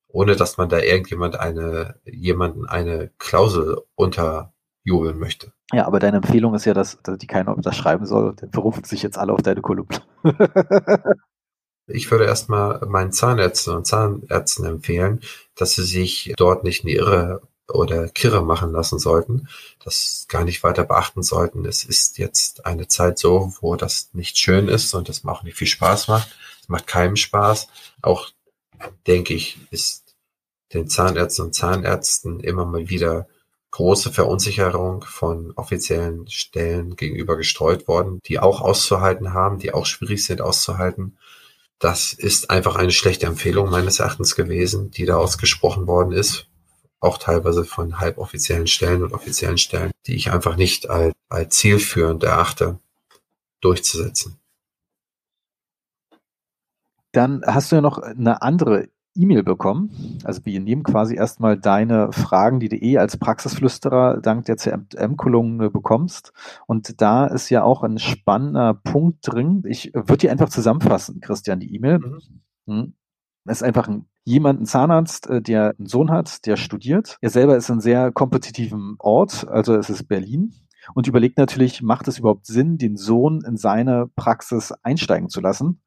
ohne 0.08 0.36
dass 0.36 0.56
man 0.56 0.68
da 0.68 0.78
irgendjemand 0.78 1.38
eine, 1.38 1.96
jemanden 2.04 2.66
eine 2.66 3.10
Klausel 3.18 3.78
unterjubeln 3.94 5.18
möchte. 5.18 5.52
Ja, 5.72 5.86
aber 5.86 5.98
deine 5.98 6.18
Empfehlung 6.18 6.54
ist 6.54 6.64
ja, 6.64 6.74
dass, 6.74 7.00
dass 7.02 7.18
die 7.18 7.26
keiner 7.26 7.56
unterschreiben 7.56 8.06
soll. 8.06 8.34
Dann 8.36 8.50
berufen 8.50 8.84
sich 8.84 9.02
jetzt 9.02 9.18
alle 9.18 9.32
auf 9.32 9.42
deine 9.42 9.62
Kolumne. 9.62 10.02
Ich 11.88 12.10
würde 12.10 12.24
erstmal 12.24 12.84
meinen 12.86 13.12
Zahnärzten 13.12 13.74
und 13.74 13.86
Zahnärzten 13.86 14.64
empfehlen, 14.64 15.20
dass 15.54 15.74
sie 15.76 15.84
sich 15.84 16.34
dort 16.36 16.64
nicht 16.64 16.82
in 16.82 16.88
die 16.88 16.96
Irre 16.96 17.42
oder 17.68 18.08
Kirre 18.08 18.42
machen 18.42 18.72
lassen 18.72 18.98
sollten, 18.98 19.48
das 19.84 20.26
gar 20.28 20.44
nicht 20.44 20.62
weiter 20.62 20.84
beachten 20.84 21.22
sollten. 21.22 21.64
Es 21.64 21.84
ist 21.84 22.18
jetzt 22.18 22.66
eine 22.66 22.88
Zeit 22.88 23.18
so, 23.18 23.54
wo 23.60 23.76
das 23.76 24.10
nicht 24.12 24.38
schön 24.38 24.68
ist 24.68 24.94
und 24.94 25.08
das 25.08 25.24
auch 25.24 25.42
nicht 25.42 25.56
viel 25.56 25.66
Spaß 25.66 26.08
macht. 26.08 26.36
Es 26.62 26.68
macht 26.68 26.86
keinem 26.86 27.16
Spaß. 27.16 27.68
Auch, 28.02 28.30
denke 29.06 29.34
ich, 29.34 29.58
ist 29.70 30.16
den 30.72 30.88
Zahnärzten 30.88 31.46
und 31.46 31.54
Zahnärzten 31.54 32.40
immer 32.40 32.64
mal 32.64 32.88
wieder 32.88 33.26
große 33.70 34.10
Verunsicherung 34.10 35.04
von 35.04 35.52
offiziellen 35.54 36.28
Stellen 36.28 36.96
gegenüber 36.96 37.36
gestreut 37.36 37.86
worden, 37.88 38.20
die 38.26 38.38
auch 38.38 38.62
auszuhalten 38.62 39.34
haben, 39.34 39.58
die 39.58 39.74
auch 39.74 39.86
schwierig 39.86 40.24
sind 40.24 40.40
auszuhalten. 40.40 41.18
Das 41.78 42.14
ist 42.14 42.48
einfach 42.48 42.76
eine 42.76 42.92
schlechte 42.92 43.26
Empfehlung 43.26 43.68
meines 43.68 44.00
Erachtens 44.00 44.34
gewesen, 44.34 44.90
die 44.90 45.04
da 45.04 45.18
ausgesprochen 45.18 45.86
worden 45.86 46.12
ist. 46.12 46.46
Auch 47.06 47.18
teilweise 47.18 47.64
von 47.64 48.00
halboffiziellen 48.00 48.66
Stellen 48.66 49.04
und 49.04 49.12
offiziellen 49.12 49.58
Stellen, 49.58 49.92
die 50.08 50.16
ich 50.16 50.32
einfach 50.32 50.56
nicht 50.56 50.90
als, 50.90 51.14
als 51.28 51.56
zielführend 51.56 52.24
erachte, 52.24 52.80
durchzusetzen. 53.60 54.40
Dann 57.12 57.42
hast 57.46 57.70
du 57.70 57.76
ja 57.76 57.80
noch 57.80 57.98
eine 57.98 58.42
andere 58.42 58.88
E-Mail 59.14 59.44
bekommen. 59.44 60.18
Also 60.24 60.44
wir 60.44 60.58
nehmen 60.58 60.82
quasi 60.82 61.14
erstmal 61.14 61.56
deine 61.56 62.10
Fragen, 62.10 62.58
die 62.58 62.68
du 62.68 62.76
eh 62.76 62.98
als 62.98 63.16
Praxisflüsterer 63.16 64.20
dank 64.20 64.46
der 64.46 64.56
CM-Kolumne 64.56 65.70
bekommst. 65.70 66.32
Und 66.66 67.00
da 67.00 67.26
ist 67.28 67.50
ja 67.50 67.62
auch 67.62 67.84
ein 67.84 68.00
spannender 68.00 68.74
Punkt 68.74 69.18
drin. 69.22 69.62
Ich 69.64 69.94
würde 69.94 70.18
dir 70.18 70.32
einfach 70.32 70.48
zusammenfassen, 70.48 71.20
Christian, 71.20 71.60
die 71.60 71.72
E-Mail. 71.72 72.00
Mhm. 72.00 72.20
Hm. 72.66 72.94
Ist 73.44 73.62
einfach 73.62 73.86
ein, 73.86 74.06
jemand, 74.26 74.60
ein 74.60 74.66
Zahnarzt, 74.66 75.28
äh, 75.28 75.40
der 75.40 75.74
einen 75.78 75.86
Sohn 75.86 76.10
hat, 76.10 76.44
der 76.46 76.56
studiert. 76.56 77.16
Er 77.20 77.30
selber 77.30 77.56
ist 77.56 77.70
in 77.70 77.80
sehr 77.80 78.12
kompetitivem 78.12 78.96
Ort, 78.98 79.48
also 79.48 79.74
es 79.76 79.88
ist 79.88 80.08
Berlin. 80.08 80.52
Und 80.94 81.06
überlegt 81.08 81.38
natürlich, 81.38 81.82
macht 81.82 82.06
es 82.08 82.18
überhaupt 82.18 82.46
Sinn, 82.46 82.76
den 82.76 82.96
Sohn 82.96 83.42
in 83.46 83.56
seine 83.56 84.08
Praxis 84.14 84.72
einsteigen 84.82 85.28
zu 85.28 85.40
lassen? 85.40 85.80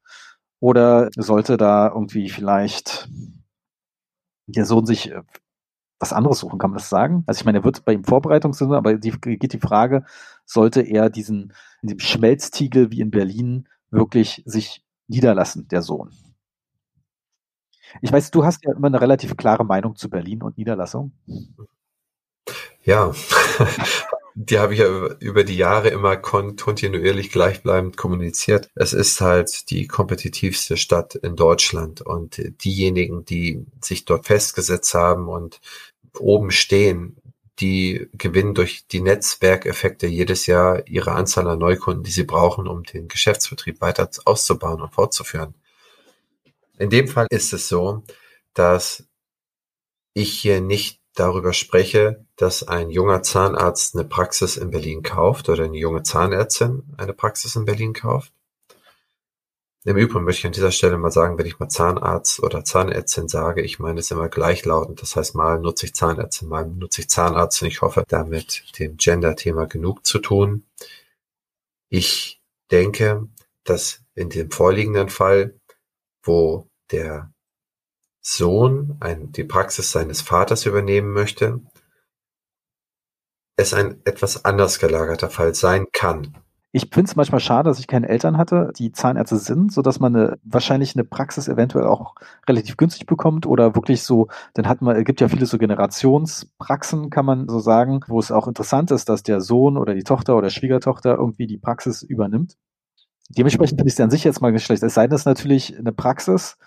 Oder 0.59 1.09
sollte 1.15 1.57
da 1.57 1.87
irgendwie 1.87 2.29
vielleicht 2.29 3.09
der 4.47 4.65
Sohn 4.65 4.85
sich 4.85 5.11
äh, 5.11 5.21
was 5.99 6.13
anderes 6.13 6.39
suchen, 6.39 6.59
kann 6.59 6.71
man 6.71 6.77
das 6.77 6.89
sagen? 6.89 7.23
Also 7.27 7.39
ich 7.39 7.45
meine, 7.45 7.59
er 7.59 7.63
wird 7.65 7.83
bei 7.83 7.93
ihm 7.93 8.05
Vorbereitungssinne, 8.05 8.75
aber 8.75 8.95
die, 8.95 9.11
geht 9.11 9.53
die 9.53 9.59
Frage, 9.59 10.05
sollte 10.45 10.81
er 10.81 11.09
diesen, 11.09 11.53
in 11.81 11.89
dem 11.89 11.99
Schmelztiegel 11.99 12.89
wie 12.91 13.01
in 13.01 13.11
Berlin 13.11 13.67
wirklich 13.91 14.43
sich 14.45 14.85
niederlassen, 15.07 15.67
der 15.67 15.81
Sohn? 15.81 16.11
Ich 18.01 18.11
weiß, 18.11 18.31
du 18.31 18.43
hast 18.43 18.63
ja 18.65 18.73
immer 18.73 18.87
eine 18.87 19.01
relativ 19.01 19.35
klare 19.37 19.65
Meinung 19.65 19.95
zu 19.95 20.09
Berlin 20.09 20.43
und 20.43 20.57
Niederlassung. 20.57 21.11
Ja, 22.83 23.13
die 24.35 24.57
habe 24.57 24.73
ich 24.73 24.79
ja 24.79 25.07
über 25.19 25.43
die 25.43 25.57
Jahre 25.57 25.89
immer 25.89 26.15
kontinuierlich 26.17 27.31
gleichbleibend 27.31 27.97
kommuniziert. 27.97 28.69
Es 28.75 28.93
ist 28.93 29.19
halt 29.21 29.69
die 29.69 29.87
kompetitivste 29.87 30.77
Stadt 30.77 31.15
in 31.15 31.35
Deutschland 31.35 32.01
und 32.01 32.41
diejenigen, 32.63 33.25
die 33.25 33.65
sich 33.81 34.05
dort 34.05 34.27
festgesetzt 34.27 34.93
haben 34.93 35.27
und 35.27 35.59
oben 36.17 36.51
stehen, 36.51 37.17
die 37.59 38.07
gewinnen 38.13 38.53
durch 38.53 38.87
die 38.87 39.01
Netzwerkeffekte 39.01 40.07
jedes 40.07 40.45
Jahr 40.45 40.87
ihre 40.87 41.11
Anzahl 41.11 41.47
an 41.47 41.59
Neukunden, 41.59 42.03
die 42.03 42.11
sie 42.11 42.23
brauchen, 42.23 42.67
um 42.67 42.83
den 42.83 43.07
Geschäftsbetrieb 43.07 43.81
weiter 43.81 44.09
auszubauen 44.25 44.81
und 44.81 44.93
fortzuführen. 44.93 45.53
In 46.79 46.89
dem 46.89 47.07
Fall 47.07 47.27
ist 47.29 47.53
es 47.53 47.67
so, 47.67 48.03
dass 48.53 49.03
ich 50.13 50.31
hier 50.31 50.61
nicht 50.61 51.01
darüber 51.13 51.53
spreche, 51.53 52.25
dass 52.37 52.67
ein 52.67 52.89
junger 52.89 53.21
Zahnarzt 53.21 53.95
eine 53.95 54.05
Praxis 54.05 54.55
in 54.55 54.71
Berlin 54.71 55.03
kauft 55.03 55.49
oder 55.49 55.65
eine 55.65 55.77
junge 55.77 56.03
Zahnärztin 56.03 56.83
eine 56.97 57.13
Praxis 57.13 57.57
in 57.57 57.65
Berlin 57.65 57.93
kauft. 57.93 58.31
Im 59.83 59.97
Übrigen 59.97 60.23
möchte 60.23 60.39
ich 60.39 60.45
an 60.45 60.53
dieser 60.53 60.71
Stelle 60.71 60.97
mal 60.97 61.11
sagen, 61.11 61.37
wenn 61.37 61.45
ich 61.45 61.59
mal 61.59 61.69
Zahnarzt 61.69 62.41
oder 62.41 62.63
Zahnärztin 62.63 63.27
sage, 63.27 63.61
ich 63.61 63.79
meine 63.79 63.99
es 63.99 64.11
immer 64.11 64.29
gleichlautend. 64.29 65.01
Das 65.01 65.15
heißt, 65.15 65.35
mal 65.35 65.59
nutze 65.59 65.85
ich 65.85 65.95
Zahnärztin, 65.95 66.47
mal 66.47 66.65
nutze 66.65 67.01
ich 67.01 67.09
Zahnarzt 67.09 67.61
und 67.61 67.67
ich 67.67 67.81
hoffe, 67.81 68.03
damit 68.07 68.77
dem 68.79 68.97
Gender-Thema 68.97 69.65
genug 69.67 70.05
zu 70.05 70.19
tun. 70.19 70.65
Ich 71.89 72.41
denke, 72.71 73.27
dass 73.63 74.01
in 74.15 74.29
dem 74.29 74.51
vorliegenden 74.51 75.09
Fall, 75.09 75.59
wo 76.23 76.68
der 76.91 77.31
Sohn 78.21 78.97
ein, 78.99 79.31
die 79.31 79.43
Praxis 79.43 79.91
seines 79.91 80.21
Vaters 80.21 80.65
übernehmen 80.65 81.11
möchte, 81.13 81.61
es 83.55 83.73
ein 83.73 84.01
etwas 84.05 84.45
anders 84.45 84.79
gelagerter 84.79 85.29
Fall 85.29 85.53
sein 85.53 85.87
kann. 85.91 86.35
Ich 86.71 86.89
finde 86.93 87.09
es 87.09 87.15
manchmal 87.15 87.39
schade, 87.39 87.67
dass 87.67 87.79
ich 87.79 87.87
keine 87.87 88.07
Eltern 88.07 88.37
hatte, 88.37 88.71
die 88.77 88.91
Zahnärzte 88.91 89.37
sind, 89.37 89.73
so 89.73 89.81
dass 89.81 89.99
man 89.99 90.15
eine, 90.15 90.39
wahrscheinlich 90.43 90.95
eine 90.95 91.03
Praxis 91.03 91.47
eventuell 91.47 91.87
auch 91.87 92.13
relativ 92.47 92.77
günstig 92.77 93.07
bekommt 93.07 93.47
oder 93.47 93.73
wirklich 93.73 94.03
so, 94.03 94.27
dann 94.53 94.67
hat 94.67 94.83
man, 94.83 94.95
es 94.95 95.03
gibt 95.03 95.19
ja 95.19 95.29
viele 95.29 95.47
so 95.47 95.57
Generationspraxen, 95.57 97.09
kann 97.09 97.25
man 97.25 97.49
so 97.49 97.59
sagen, 97.59 98.01
wo 98.07 98.19
es 98.19 98.31
auch 98.31 98.47
interessant 98.47 98.91
ist, 98.91 99.09
dass 99.09 99.23
der 99.23 99.41
Sohn 99.41 99.77
oder 99.77 99.95
die 99.95 100.03
Tochter 100.03 100.37
oder 100.37 100.51
Schwiegertochter 100.51 101.15
irgendwie 101.15 101.47
die 101.47 101.57
Praxis 101.57 102.03
übernimmt. 102.03 102.55
Dementsprechend 103.29 103.79
finde 103.79 103.89
ich 103.89 103.93
es 103.93 103.99
an 103.99 104.09
sich 104.09 104.23
jetzt 104.23 104.41
mal 104.41 104.51
nicht 104.51 104.65
schlecht. 104.65 104.83
Es 104.83 104.95
sei 104.95 105.07
denn, 105.07 105.15
es 105.15 105.21
ist 105.21 105.25
natürlich 105.25 105.77
eine 105.77 105.91
Praxis, 105.91 106.57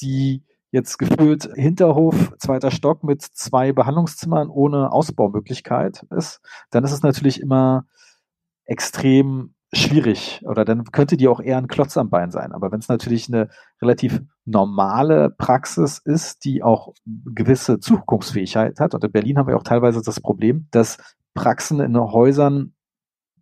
die 0.00 0.42
jetzt 0.70 0.98
gefühlt 0.98 1.48
Hinterhof, 1.54 2.34
zweiter 2.38 2.70
Stock 2.70 3.04
mit 3.04 3.22
zwei 3.22 3.72
Behandlungszimmern 3.72 4.48
ohne 4.48 4.92
Ausbaumöglichkeit 4.92 6.04
ist, 6.16 6.40
dann 6.70 6.84
ist 6.84 6.92
es 6.92 7.02
natürlich 7.02 7.40
immer 7.40 7.86
extrem 8.64 9.54
schwierig 9.72 10.42
oder 10.44 10.64
dann 10.64 10.84
könnte 10.84 11.16
die 11.16 11.28
auch 11.28 11.40
eher 11.40 11.58
ein 11.58 11.66
Klotz 11.66 11.96
am 11.96 12.08
Bein 12.08 12.30
sein. 12.30 12.52
Aber 12.52 12.72
wenn 12.72 12.78
es 12.78 12.88
natürlich 12.88 13.28
eine 13.28 13.48
relativ 13.82 14.20
normale 14.44 15.30
Praxis 15.30 15.98
ist, 15.98 16.44
die 16.44 16.62
auch 16.62 16.94
gewisse 17.04 17.78
Zukunftsfähigkeit 17.80 18.78
hat, 18.80 18.94
und 18.94 19.04
in 19.04 19.12
Berlin 19.12 19.38
haben 19.38 19.48
wir 19.48 19.56
auch 19.56 19.62
teilweise 19.62 20.02
das 20.02 20.20
Problem, 20.20 20.68
dass 20.70 20.98
Praxen 21.34 21.80
in 21.80 21.98
Häusern 21.98 22.72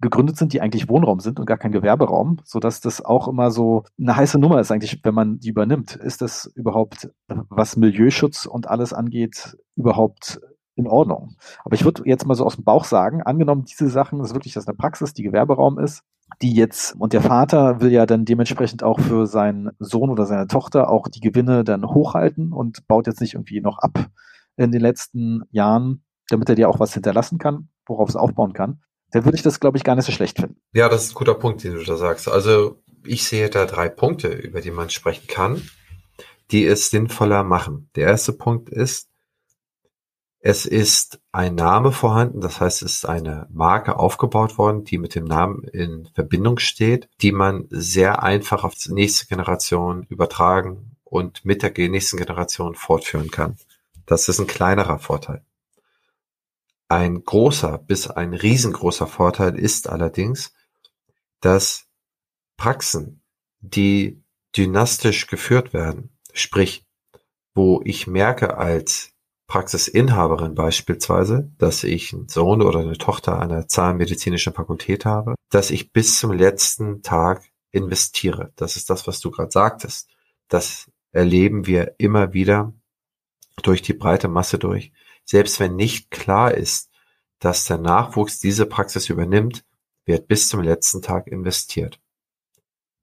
gegründet 0.04 0.36
sind, 0.36 0.52
die 0.52 0.60
eigentlich 0.60 0.88
Wohnraum 0.88 1.18
sind 1.18 1.40
und 1.40 1.46
gar 1.46 1.56
kein 1.56 1.72
Gewerberaum, 1.72 2.36
sodass 2.44 2.80
das 2.80 3.02
auch 3.02 3.26
immer 3.26 3.50
so 3.50 3.84
eine 3.98 4.14
heiße 4.14 4.38
Nummer 4.38 4.60
ist 4.60 4.70
eigentlich, 4.70 5.00
wenn 5.02 5.14
man 5.14 5.38
die 5.40 5.48
übernimmt. 5.48 5.96
Ist 5.96 6.20
das 6.20 6.46
überhaupt, 6.54 7.10
was 7.26 7.76
Milieuschutz 7.76 8.44
und 8.44 8.68
alles 8.68 8.92
angeht, 8.92 9.56
überhaupt 9.76 10.40
in 10.76 10.86
Ordnung? 10.86 11.36
Aber 11.64 11.74
ich 11.74 11.84
würde 11.84 12.02
jetzt 12.04 12.26
mal 12.26 12.34
so 12.34 12.44
aus 12.44 12.56
dem 12.56 12.64
Bauch 12.64 12.84
sagen, 12.84 13.22
angenommen 13.22 13.64
diese 13.64 13.88
Sachen, 13.88 14.18
das 14.18 14.28
ist 14.28 14.34
wirklich 14.34 14.52
das 14.52 14.68
eine 14.68 14.76
Praxis, 14.76 15.14
die 15.14 15.22
Gewerberaum 15.22 15.78
ist, 15.78 16.02
die 16.42 16.52
jetzt, 16.52 16.94
und 16.98 17.14
der 17.14 17.22
Vater 17.22 17.80
will 17.80 17.90
ja 17.90 18.04
dann 18.04 18.26
dementsprechend 18.26 18.82
auch 18.82 19.00
für 19.00 19.26
seinen 19.26 19.70
Sohn 19.78 20.10
oder 20.10 20.26
seine 20.26 20.48
Tochter 20.48 20.90
auch 20.90 21.08
die 21.08 21.20
Gewinne 21.20 21.64
dann 21.64 21.86
hochhalten 21.86 22.52
und 22.52 22.86
baut 22.86 23.06
jetzt 23.06 23.22
nicht 23.22 23.34
irgendwie 23.34 23.62
noch 23.62 23.78
ab 23.78 24.06
in 24.56 24.70
den 24.70 24.82
letzten 24.82 25.44
Jahren, 25.50 26.04
damit 26.28 26.50
er 26.50 26.56
dir 26.56 26.68
auch 26.68 26.78
was 26.78 26.92
hinterlassen 26.92 27.38
kann, 27.38 27.68
worauf 27.86 28.10
es 28.10 28.16
aufbauen 28.16 28.52
kann 28.52 28.80
dann 29.14 29.24
würde 29.24 29.36
ich 29.36 29.42
das, 29.42 29.60
glaube 29.60 29.78
ich, 29.78 29.84
gar 29.84 29.94
nicht 29.94 30.06
so 30.06 30.12
schlecht 30.12 30.40
finden. 30.40 30.56
Ja, 30.72 30.88
das 30.88 31.04
ist 31.04 31.12
ein 31.12 31.14
guter 31.14 31.34
Punkt, 31.34 31.62
den 31.62 31.74
du 31.74 31.84
da 31.84 31.96
sagst. 31.96 32.28
Also 32.28 32.82
ich 33.06 33.24
sehe 33.24 33.48
da 33.48 33.64
drei 33.64 33.88
Punkte, 33.88 34.28
über 34.28 34.60
die 34.60 34.72
man 34.72 34.90
sprechen 34.90 35.28
kann, 35.28 35.62
die 36.50 36.66
es 36.66 36.90
sinnvoller 36.90 37.44
machen. 37.44 37.88
Der 37.94 38.08
erste 38.08 38.32
Punkt 38.32 38.70
ist, 38.70 39.08
es 40.40 40.66
ist 40.66 41.20
ein 41.30 41.54
Name 41.54 41.92
vorhanden, 41.92 42.40
das 42.40 42.60
heißt, 42.60 42.82
es 42.82 42.96
ist 42.96 43.06
eine 43.06 43.46
Marke 43.50 43.98
aufgebaut 43.98 44.58
worden, 44.58 44.84
die 44.84 44.98
mit 44.98 45.14
dem 45.14 45.24
Namen 45.24 45.62
in 45.62 46.08
Verbindung 46.12 46.58
steht, 46.58 47.08
die 47.22 47.30
man 47.32 47.66
sehr 47.70 48.22
einfach 48.22 48.64
auf 48.64 48.74
die 48.74 48.92
nächste 48.92 49.26
Generation 49.26 50.02
übertragen 50.10 50.96
und 51.04 51.44
mit 51.44 51.62
der 51.62 51.70
nächsten 51.88 52.16
Generation 52.16 52.74
fortführen 52.74 53.30
kann. 53.30 53.56
Das 54.06 54.28
ist 54.28 54.40
ein 54.40 54.48
kleinerer 54.48 54.98
Vorteil. 54.98 55.44
Ein 56.94 57.24
großer 57.24 57.78
bis 57.78 58.06
ein 58.06 58.34
riesengroßer 58.34 59.08
Vorteil 59.08 59.58
ist 59.58 59.88
allerdings, 59.88 60.52
dass 61.40 61.88
Praxen, 62.56 63.20
die 63.58 64.22
dynastisch 64.56 65.26
geführt 65.26 65.72
werden, 65.72 66.16
sprich, 66.32 66.86
wo 67.52 67.82
ich 67.84 68.06
merke 68.06 68.58
als 68.58 69.10
Praxisinhaberin 69.48 70.54
beispielsweise, 70.54 71.50
dass 71.58 71.82
ich 71.82 72.12
einen 72.12 72.28
Sohn 72.28 72.62
oder 72.62 72.78
eine 72.78 72.96
Tochter 72.96 73.44
der 73.48 73.66
zahnmedizinischen 73.66 74.52
Fakultät 74.52 75.04
habe, 75.04 75.34
dass 75.50 75.72
ich 75.72 75.92
bis 75.92 76.20
zum 76.20 76.30
letzten 76.30 77.02
Tag 77.02 77.42
investiere. 77.72 78.52
Das 78.54 78.76
ist 78.76 78.88
das, 78.88 79.08
was 79.08 79.18
du 79.18 79.32
gerade 79.32 79.50
sagtest. 79.50 80.10
Das 80.46 80.88
erleben 81.10 81.66
wir 81.66 81.96
immer 81.98 82.34
wieder 82.34 82.72
durch 83.64 83.82
die 83.82 83.94
breite 83.94 84.28
Masse 84.28 84.60
durch 84.60 84.92
selbst 85.24 85.60
wenn 85.60 85.76
nicht 85.76 86.10
klar 86.10 86.54
ist, 86.54 86.90
dass 87.38 87.64
der 87.66 87.78
Nachwuchs 87.78 88.38
diese 88.38 88.66
Praxis 88.66 89.08
übernimmt, 89.08 89.64
wird 90.04 90.28
bis 90.28 90.48
zum 90.48 90.60
letzten 90.60 91.02
Tag 91.02 91.26
investiert. 91.26 92.00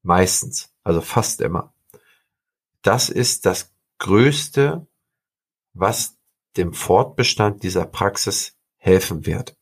Meistens, 0.03 0.73
also 0.83 1.01
fast 1.01 1.41
immer. 1.41 1.73
Das 2.81 3.09
ist 3.09 3.45
das 3.45 3.71
Größte, 3.99 4.87
was 5.73 6.17
dem 6.57 6.73
Fortbestand 6.73 7.63
dieser 7.63 7.85
Praxis 7.85 8.57
helfen 8.77 9.25
wird. 9.25 9.55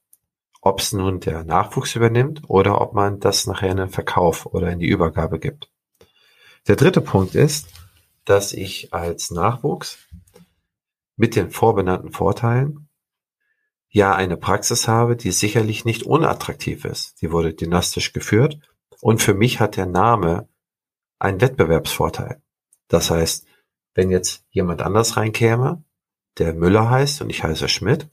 Ob 0.62 0.80
es 0.80 0.92
nun 0.92 1.20
der 1.20 1.44
Nachwuchs 1.44 1.96
übernimmt 1.96 2.42
oder 2.48 2.82
ob 2.82 2.94
man 2.94 3.20
das 3.20 3.48
nachher 3.48 3.72
in 3.72 3.78
den 3.78 3.90
Verkauf 3.90 4.46
oder 4.46 4.72
in 4.72 4.80
die 4.80 4.88
Übergabe 4.88 5.40
gibt. 5.40 5.70
Der 6.68 6.76
dritte 6.76 7.02
Punkt 7.02 7.36
ist, 7.36 7.68
dass 8.26 8.54
ich 8.54 8.94
als 8.94 9.32
Nachwuchs 9.32 9.98
mit 11.20 11.36
den 11.36 11.52
vorbenannten 11.52 12.14
Vorteilen 12.14 12.88
ja 13.90 14.16
eine 14.16 14.38
Praxis 14.38 14.88
habe, 14.88 15.18
die 15.18 15.32
sicherlich 15.32 15.84
nicht 15.84 16.04
unattraktiv 16.04 16.86
ist. 16.86 17.22
Die 17.22 17.32
wurde 17.32 17.54
dynastisch 17.54 18.14
geführt 18.14 18.60
und 19.02 19.22
für 19.22 19.34
mich 19.34 19.60
hat 19.60 19.76
der 19.76 19.86
Name 19.86 20.48
einen 21.20 21.42
Wettbewerbsvorteil. 21.42 22.42
Das 22.88 23.12
heißt, 23.12 23.46
wenn 23.96 24.12
jetzt 24.12 24.46
jemand 24.50 24.82
anders 24.82 25.18
reinkäme, 25.18 25.84
der 26.38 26.54
Müller 26.54 26.90
heißt 26.90 27.22
und 27.22 27.30
ich 27.30 27.44
heiße 27.44 27.68
Schmidt, 27.68 28.08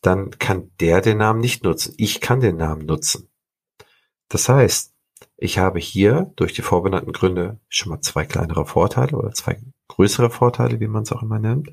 dann 0.00 0.30
kann 0.38 0.70
der 0.80 1.02
den 1.02 1.18
Namen 1.18 1.40
nicht 1.40 1.64
nutzen. 1.64 1.92
Ich 1.98 2.22
kann 2.22 2.40
den 2.40 2.56
Namen 2.56 2.86
nutzen. 2.86 3.28
Das 4.28 4.48
heißt, 4.48 4.94
ich 5.36 5.58
habe 5.58 5.80
hier 5.80 6.32
durch 6.36 6.54
die 6.54 6.62
vorbenannten 6.62 7.12
Gründe 7.12 7.60
schon 7.68 7.90
mal 7.90 8.00
zwei 8.00 8.24
kleinere 8.24 8.64
Vorteile 8.64 9.18
oder 9.18 9.32
zwei 9.32 9.60
größere 9.88 10.30
Vorteile, 10.30 10.80
wie 10.80 10.88
man 10.88 11.02
es 11.02 11.12
auch 11.12 11.22
immer 11.22 11.38
nennt. 11.38 11.72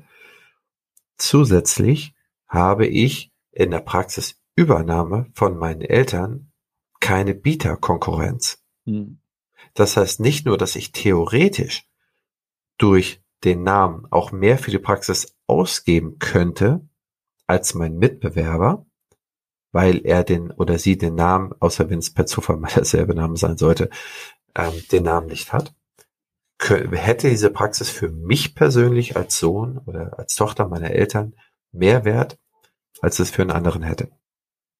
Zusätzlich 1.16 2.14
habe 2.46 2.86
ich 2.86 3.32
in 3.50 3.70
der 3.70 3.80
Praxisübernahme 3.80 5.26
von 5.34 5.56
meinen 5.56 5.82
Eltern 5.82 6.52
keine 7.00 7.34
Bieterkonkurrenz. 7.34 8.62
Hm. 8.86 9.18
Das 9.74 9.96
heißt 9.96 10.20
nicht 10.20 10.46
nur, 10.46 10.58
dass 10.58 10.76
ich 10.76 10.92
theoretisch 10.92 11.88
durch 12.78 13.22
den 13.44 13.62
Namen 13.62 14.06
auch 14.10 14.32
mehr 14.32 14.58
für 14.58 14.70
die 14.70 14.78
Praxis 14.78 15.36
ausgeben 15.46 16.18
könnte 16.18 16.88
als 17.46 17.74
mein 17.74 17.98
Mitbewerber, 17.98 18.86
weil 19.72 20.04
er 20.04 20.24
den 20.24 20.50
oder 20.50 20.78
sie 20.78 20.96
den 20.96 21.14
Namen, 21.14 21.52
außer 21.60 21.90
wenn 21.90 21.98
es 21.98 22.12
per 22.12 22.26
Zufall 22.26 22.56
mal 22.56 22.70
derselbe 22.74 23.14
Name 23.14 23.36
sein 23.36 23.58
sollte, 23.58 23.90
ähm, 24.54 24.72
den 24.90 25.02
Namen 25.04 25.26
nicht 25.26 25.52
hat, 25.52 25.74
hätte 26.58 27.28
diese 27.28 27.50
Praxis 27.50 27.90
für 27.90 28.10
mich 28.10 28.54
persönlich 28.54 29.16
als 29.16 29.38
Sohn 29.38 29.78
oder 29.86 30.18
als 30.18 30.34
Tochter 30.34 30.68
meiner 30.68 30.90
Eltern 30.90 31.34
mehr 31.72 32.04
Wert, 32.04 32.38
als 33.00 33.18
es 33.18 33.30
für 33.30 33.42
einen 33.42 33.50
anderen 33.50 33.82
hätte. 33.82 34.10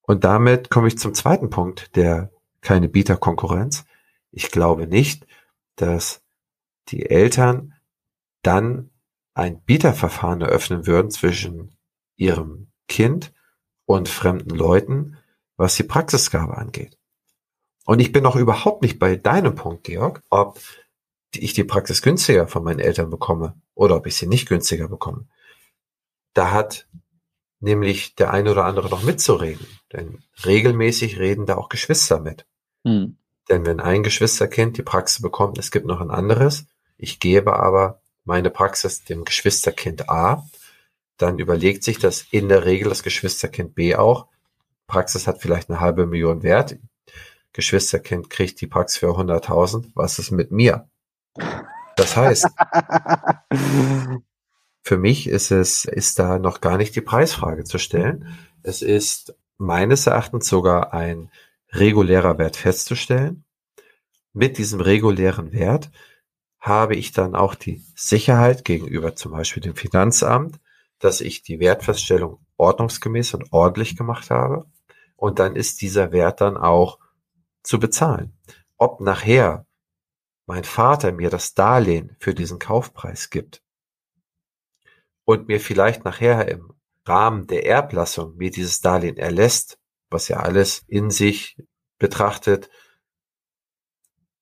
Und 0.01 0.23
damit 0.23 0.69
komme 0.69 0.87
ich 0.87 0.97
zum 0.97 1.13
zweiten 1.13 1.49
Punkt, 1.49 1.95
der 1.95 2.31
keine 2.61 2.89
Bieterkonkurrenz. 2.89 3.85
Ich 4.31 4.51
glaube 4.51 4.87
nicht, 4.87 5.25
dass 5.75 6.21
die 6.89 7.09
Eltern 7.09 7.73
dann 8.41 8.91
ein 9.33 9.61
Bieterverfahren 9.61 10.41
eröffnen 10.41 10.87
würden 10.87 11.11
zwischen 11.11 11.75
ihrem 12.15 12.71
Kind 12.87 13.33
und 13.85 14.07
fremden 14.07 14.55
Leuten, 14.55 15.17
was 15.57 15.75
die 15.75 15.83
Praxisgabe 15.83 16.57
angeht. 16.57 16.97
Und 17.85 17.99
ich 17.99 18.11
bin 18.11 18.23
noch 18.23 18.35
überhaupt 18.35 18.81
nicht 18.81 18.97
bei 18.97 19.15
deinem 19.15 19.55
Punkt, 19.55 19.83
Georg, 19.83 20.21
ob 20.29 20.59
ich 21.41 21.53
die 21.53 21.63
Praxis 21.63 22.01
günstiger 22.01 22.47
von 22.47 22.63
meinen 22.63 22.79
Eltern 22.79 23.09
bekomme 23.09 23.55
oder 23.73 23.95
ob 23.95 24.07
ich 24.07 24.15
sie 24.15 24.27
nicht 24.27 24.47
günstiger 24.47 24.87
bekomme. 24.87 25.27
Da 26.33 26.51
hat 26.51 26.87
nämlich 27.59 28.15
der 28.15 28.31
eine 28.31 28.51
oder 28.51 28.65
andere 28.65 28.89
noch 28.89 29.03
mitzureden. 29.03 29.65
Denn 29.91 30.23
regelmäßig 30.45 31.19
reden 31.19 31.45
da 31.45 31.55
auch 31.55 31.69
Geschwister 31.69 32.19
mit. 32.19 32.45
Hm. 32.83 33.17
Denn 33.49 33.65
wenn 33.65 33.79
ein 33.79 34.03
Geschwisterkind 34.03 34.77
die 34.77 34.83
Praxis 34.83 35.21
bekommt, 35.21 35.57
es 35.57 35.71
gibt 35.71 35.85
noch 35.85 36.01
ein 36.01 36.11
anderes, 36.11 36.65
ich 36.97 37.19
gebe 37.19 37.57
aber 37.59 38.01
meine 38.23 38.49
Praxis 38.49 39.03
dem 39.03 39.23
Geschwisterkind 39.23 40.09
A, 40.09 40.47
dann 41.17 41.39
überlegt 41.39 41.83
sich 41.83 41.99
das 41.99 42.25
in 42.31 42.49
der 42.49 42.65
Regel 42.65 42.89
das 42.89 43.03
Geschwisterkind 43.03 43.75
B 43.75 43.95
auch. 43.95 44.27
Praxis 44.87 45.27
hat 45.27 45.41
vielleicht 45.41 45.69
eine 45.69 45.79
halbe 45.79 46.05
Million 46.05 46.43
Wert. 46.43 46.77
Geschwisterkind 47.53 48.29
kriegt 48.29 48.59
die 48.61 48.67
Praxis 48.67 48.97
für 48.97 49.07
100.000. 49.07 49.91
Was 49.93 50.19
ist 50.19 50.31
mit 50.31 50.51
mir? 50.51 50.89
Das 51.95 52.15
heißt, 52.15 52.47
für 54.81 54.97
mich 54.97 55.27
ist 55.27 55.51
es, 55.51 55.85
ist 55.85 56.19
da 56.19 56.39
noch 56.39 56.61
gar 56.61 56.77
nicht 56.77 56.95
die 56.95 57.01
Preisfrage 57.01 57.63
zu 57.63 57.77
stellen. 57.77 58.37
Es 58.63 58.81
ist 58.81 59.35
meines 59.57 60.07
Erachtens 60.07 60.47
sogar 60.47 60.93
ein 60.93 61.29
regulärer 61.71 62.37
Wert 62.37 62.57
festzustellen. 62.57 63.45
Mit 64.33 64.57
diesem 64.57 64.81
regulären 64.81 65.53
Wert 65.53 65.91
habe 66.59 66.95
ich 66.95 67.11
dann 67.11 67.35
auch 67.35 67.55
die 67.55 67.83
Sicherheit 67.95 68.65
gegenüber 68.65 69.15
zum 69.15 69.31
Beispiel 69.31 69.63
dem 69.63 69.75
Finanzamt, 69.75 70.59
dass 70.99 71.21
ich 71.21 71.43
die 71.43 71.59
Wertfeststellung 71.59 72.39
ordnungsgemäß 72.57 73.33
und 73.33 73.51
ordentlich 73.51 73.95
gemacht 73.95 74.29
habe. 74.29 74.65
Und 75.15 75.39
dann 75.39 75.55
ist 75.55 75.81
dieser 75.81 76.11
Wert 76.11 76.41
dann 76.41 76.57
auch 76.57 76.99
zu 77.63 77.79
bezahlen. 77.79 78.33
Ob 78.77 78.99
nachher 78.99 79.64
mein 80.45 80.63
Vater 80.63 81.11
mir 81.11 81.29
das 81.29 81.53
Darlehen 81.53 82.15
für 82.19 82.33
diesen 82.33 82.59
Kaufpreis 82.59 83.29
gibt 83.29 83.63
und 85.23 85.47
mir 85.47 85.59
vielleicht 85.59 86.05
nachher 86.05 86.47
im 86.47 86.73
Rahmen 87.05 87.47
der 87.47 87.65
Erblassung 87.65 88.35
mir 88.37 88.51
dieses 88.51 88.81
Darlehen 88.81 89.17
erlässt, 89.17 89.79
was 90.09 90.27
ja 90.27 90.37
alles 90.37 90.83
in 90.87 91.11
sich 91.11 91.57
betrachtet 91.97 92.69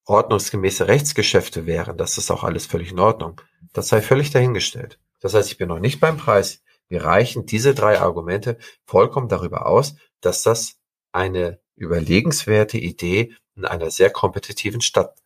ordnungsgemäße 0.05 0.87
Rechtsgeschäfte 0.87 1.65
wären, 1.65 1.97
das 1.97 2.17
ist 2.17 2.29
auch 2.31 2.43
alles 2.43 2.65
völlig 2.65 2.91
in 2.91 2.99
Ordnung. 2.99 3.39
Das 3.71 3.87
sei 3.87 4.01
völlig 4.01 4.31
dahingestellt. 4.31 4.99
Das 5.21 5.33
heißt, 5.33 5.49
ich 5.49 5.57
bin 5.57 5.69
noch 5.69 5.79
nicht 5.79 5.99
beim 5.99 6.17
Preis. 6.17 6.61
Wir 6.89 7.05
reichen 7.05 7.45
diese 7.45 7.73
drei 7.73 7.99
Argumente 7.99 8.57
vollkommen 8.85 9.29
darüber 9.29 9.65
aus, 9.65 9.95
dass 10.19 10.43
das 10.43 10.77
eine 11.13 11.59
überlegenswerte 11.75 12.77
Idee 12.77 13.33
in 13.55 13.65
einer 13.65 13.89
sehr 13.91 14.09
kompetitiven 14.09 14.81
Stadt 14.81 15.17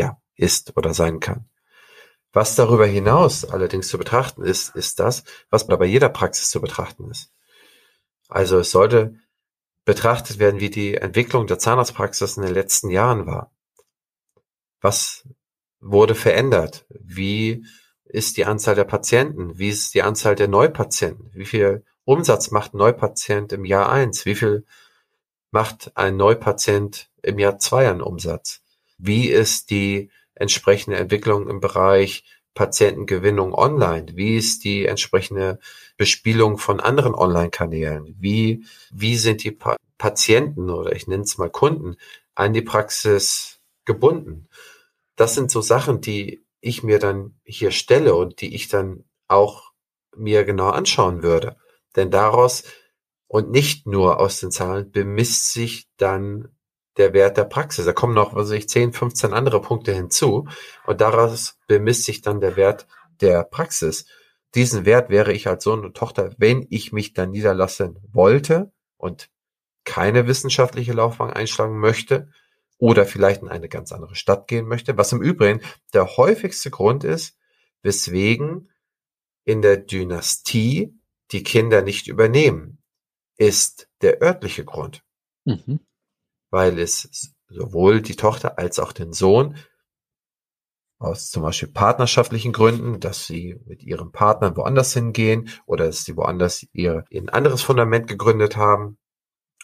ja, 0.00 0.20
ist 0.34 0.76
oder 0.76 0.94
sein 0.94 1.20
kann. 1.20 1.48
Was 2.32 2.54
darüber 2.56 2.86
hinaus 2.86 3.44
allerdings 3.44 3.88
zu 3.88 3.98
betrachten 3.98 4.42
ist, 4.42 4.74
ist 4.74 4.98
das, 4.98 5.24
was 5.50 5.66
bei 5.66 5.84
jeder 5.84 6.08
Praxis 6.08 6.50
zu 6.50 6.60
betrachten 6.60 7.10
ist. 7.10 7.32
Also 8.28 8.58
es 8.58 8.70
sollte 8.70 9.14
betrachtet 9.84 10.38
werden, 10.38 10.60
wie 10.60 10.70
die 10.70 10.94
Entwicklung 10.94 11.46
der 11.46 11.58
Zahnarztpraxis 11.58 12.36
in 12.36 12.44
den 12.44 12.54
letzten 12.54 12.90
Jahren 12.90 13.26
war. 13.26 13.52
Was 14.80 15.28
wurde 15.80 16.14
verändert? 16.14 16.86
Wie 16.88 17.66
ist 18.04 18.36
die 18.36 18.46
Anzahl 18.46 18.74
der 18.74 18.84
Patienten? 18.84 19.58
Wie 19.58 19.68
ist 19.68 19.94
die 19.94 20.02
Anzahl 20.02 20.36
der 20.36 20.48
Neupatienten? 20.48 21.30
Wie 21.34 21.44
viel 21.44 21.84
Umsatz 22.04 22.50
macht 22.50 22.74
ein 22.74 22.78
Neupatient 22.78 23.52
im 23.52 23.64
Jahr 23.64 23.90
eins? 23.90 24.24
Wie 24.24 24.34
viel 24.34 24.64
macht 25.50 25.96
ein 25.96 26.16
Neupatient 26.16 27.10
im 27.22 27.38
Jahr 27.38 27.58
zwei 27.58 27.88
an 27.88 28.00
Umsatz? 28.00 28.62
Wie 29.02 29.28
ist 29.28 29.70
die 29.70 30.10
entsprechende 30.34 30.98
Entwicklung 30.98 31.48
im 31.48 31.60
Bereich 31.60 32.24
Patientengewinnung 32.54 33.54
online? 33.54 34.06
Wie 34.14 34.36
ist 34.36 34.64
die 34.64 34.84
entsprechende 34.84 35.58
Bespielung 35.96 36.58
von 36.58 36.80
anderen 36.80 37.14
Online-Kanälen? 37.14 38.14
Wie, 38.18 38.64
wie 38.92 39.16
sind 39.16 39.42
die 39.42 39.52
pa 39.52 39.76
Patienten 39.96 40.70
oder 40.70 40.94
ich 40.96 41.06
nenne 41.06 41.24
es 41.24 41.36
mal 41.36 41.50
Kunden 41.50 41.96
an 42.34 42.52
die 42.52 42.62
Praxis 42.62 43.60
gebunden? 43.84 44.48
Das 45.16 45.34
sind 45.34 45.50
so 45.50 45.60
Sachen, 45.60 46.00
die 46.00 46.42
ich 46.60 46.82
mir 46.82 46.98
dann 46.98 47.38
hier 47.44 47.70
stelle 47.70 48.14
und 48.14 48.40
die 48.40 48.54
ich 48.54 48.68
dann 48.68 49.04
auch 49.28 49.72
mir 50.16 50.44
genau 50.44 50.70
anschauen 50.70 51.22
würde. 51.22 51.56
Denn 51.96 52.10
daraus 52.10 52.64
und 53.28 53.50
nicht 53.50 53.86
nur 53.86 54.20
aus 54.20 54.40
den 54.40 54.50
Zahlen 54.50 54.90
bemisst 54.90 55.52
sich 55.52 55.88
dann 55.96 56.48
der 56.96 57.12
Wert 57.12 57.36
der 57.36 57.44
Praxis. 57.44 57.84
Da 57.84 57.92
kommen 57.92 58.14
noch, 58.14 58.34
was 58.34 58.50
weiß 58.50 58.58
ich, 58.58 58.68
10, 58.68 58.92
15 58.92 59.32
andere 59.32 59.60
Punkte 59.60 59.92
hinzu 59.92 60.48
und 60.86 61.00
daraus 61.00 61.58
bemisst 61.66 62.04
sich 62.04 62.22
dann 62.22 62.40
der 62.40 62.56
Wert 62.56 62.86
der 63.20 63.44
Praxis. 63.44 64.06
Diesen 64.54 64.84
Wert 64.84 65.10
wäre 65.10 65.32
ich 65.32 65.46
als 65.46 65.64
Sohn 65.64 65.84
und 65.84 65.96
Tochter, 65.96 66.34
wenn 66.38 66.66
ich 66.70 66.92
mich 66.92 67.12
dann 67.12 67.30
niederlassen 67.30 67.98
wollte 68.12 68.72
und 68.96 69.30
keine 69.84 70.26
wissenschaftliche 70.26 70.92
Laufbahn 70.92 71.30
einschlagen 71.30 71.78
möchte 71.78 72.30
oder 72.78 73.06
vielleicht 73.06 73.42
in 73.42 73.48
eine 73.48 73.68
ganz 73.68 73.92
andere 73.92 74.14
Stadt 74.14 74.48
gehen 74.48 74.66
möchte, 74.66 74.96
was 74.96 75.12
im 75.12 75.22
Übrigen 75.22 75.60
der 75.94 76.16
häufigste 76.16 76.70
Grund 76.70 77.04
ist, 77.04 77.38
weswegen 77.82 78.70
in 79.44 79.62
der 79.62 79.76
Dynastie 79.76 80.94
die 81.30 81.42
Kinder 81.42 81.82
nicht 81.82 82.08
übernehmen, 82.08 82.82
ist 83.36 83.88
der 84.02 84.20
örtliche 84.20 84.64
Grund. 84.64 85.02
Mhm 85.44 85.80
weil 86.50 86.78
es 86.78 87.32
sowohl 87.48 88.00
die 88.02 88.16
Tochter 88.16 88.58
als 88.58 88.78
auch 88.78 88.92
den 88.92 89.12
Sohn 89.12 89.56
aus 90.98 91.30
zum 91.30 91.42
Beispiel 91.42 91.70
partnerschaftlichen 91.70 92.52
Gründen, 92.52 93.00
dass 93.00 93.26
sie 93.26 93.58
mit 93.64 93.82
ihrem 93.82 94.12
Partner 94.12 94.54
woanders 94.56 94.92
hingehen 94.92 95.48
oder 95.64 95.86
dass 95.86 96.04
sie 96.04 96.16
woanders 96.16 96.66
ihr 96.72 97.04
ein 97.12 97.30
anderes 97.30 97.62
Fundament 97.62 98.06
gegründet 98.06 98.56
haben 98.56 98.98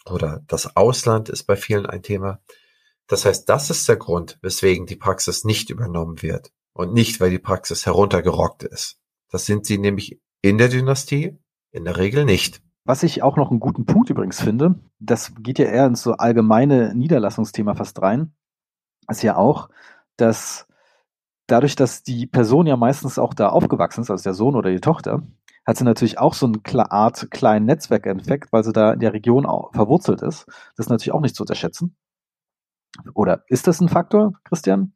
oder 0.09 0.41
das 0.47 0.75
Ausland 0.75 1.29
ist 1.29 1.43
bei 1.43 1.55
vielen 1.55 1.85
ein 1.85 2.01
Thema. 2.01 2.41
Das 3.05 3.23
heißt, 3.23 3.47
das 3.47 3.69
ist 3.69 3.87
der 3.87 3.97
Grund, 3.97 4.39
weswegen 4.41 4.85
die 4.87 4.95
Praxis 4.95 5.43
nicht 5.43 5.69
übernommen 5.69 6.21
wird 6.21 6.51
und 6.73 6.93
nicht, 6.93 7.19
weil 7.19 7.29
die 7.29 7.39
Praxis 7.39 7.85
heruntergerockt 7.85 8.63
ist. 8.63 8.97
Das 9.29 9.45
sind 9.45 9.65
sie 9.65 9.77
nämlich 9.77 10.19
in 10.41 10.57
der 10.57 10.69
Dynastie 10.69 11.37
in 11.71 11.85
der 11.85 11.97
Regel 11.97 12.25
nicht. 12.25 12.61
Was 12.87 13.03
ich 13.03 13.21
auch 13.21 13.35
noch 13.35 13.51
einen 13.51 13.59
guten 13.59 13.85
Punkt 13.85 14.09
übrigens 14.09 14.39
finde, 14.39 14.75
das 14.99 15.33
geht 15.39 15.59
ja 15.59 15.65
eher 15.65 15.87
ins 15.87 16.03
so 16.03 16.13
allgemeine 16.13 16.95
Niederlassungsthema 16.95 17.75
fast 17.75 18.01
rein, 18.01 18.31
ist 19.09 19.23
ja 19.23 19.35
auch, 19.35 19.67
dass 20.15 20.67
dadurch, 21.47 21.75
dass 21.75 22.03
die 22.03 22.27
Person 22.27 22.65
ja 22.65 22.77
meistens 22.77 23.19
auch 23.19 23.33
da 23.33 23.49
aufgewachsen 23.49 24.01
ist, 24.01 24.09
also 24.09 24.23
der 24.23 24.33
Sohn 24.33 24.55
oder 24.55 24.71
die 24.71 24.79
Tochter, 24.79 25.21
hat 25.65 25.75
sie 25.75 25.83
natürlich 25.83 26.17
auch 26.17 26.33
so 26.33 26.45
eine 26.45 26.89
Art 26.89 27.29
kleinen 27.29 27.65
Netzwerkeffekt, 27.65 28.53
weil 28.53 28.63
sie 28.63 28.71
da 28.71 28.93
in 28.93 29.01
der 29.01 29.11
Region 29.11 29.45
auch 29.45 29.73
verwurzelt 29.73 30.21
ist. 30.21 30.45
Das 30.47 30.85
ist 30.85 30.89
natürlich 30.89 31.11
auch 31.11 31.19
nicht 31.19 31.35
zu 31.35 31.43
unterschätzen. 31.43 31.97
Oder 33.13 33.43
ist 33.49 33.67
das 33.67 33.81
ein 33.81 33.89
Faktor, 33.89 34.31
Christian? 34.45 34.93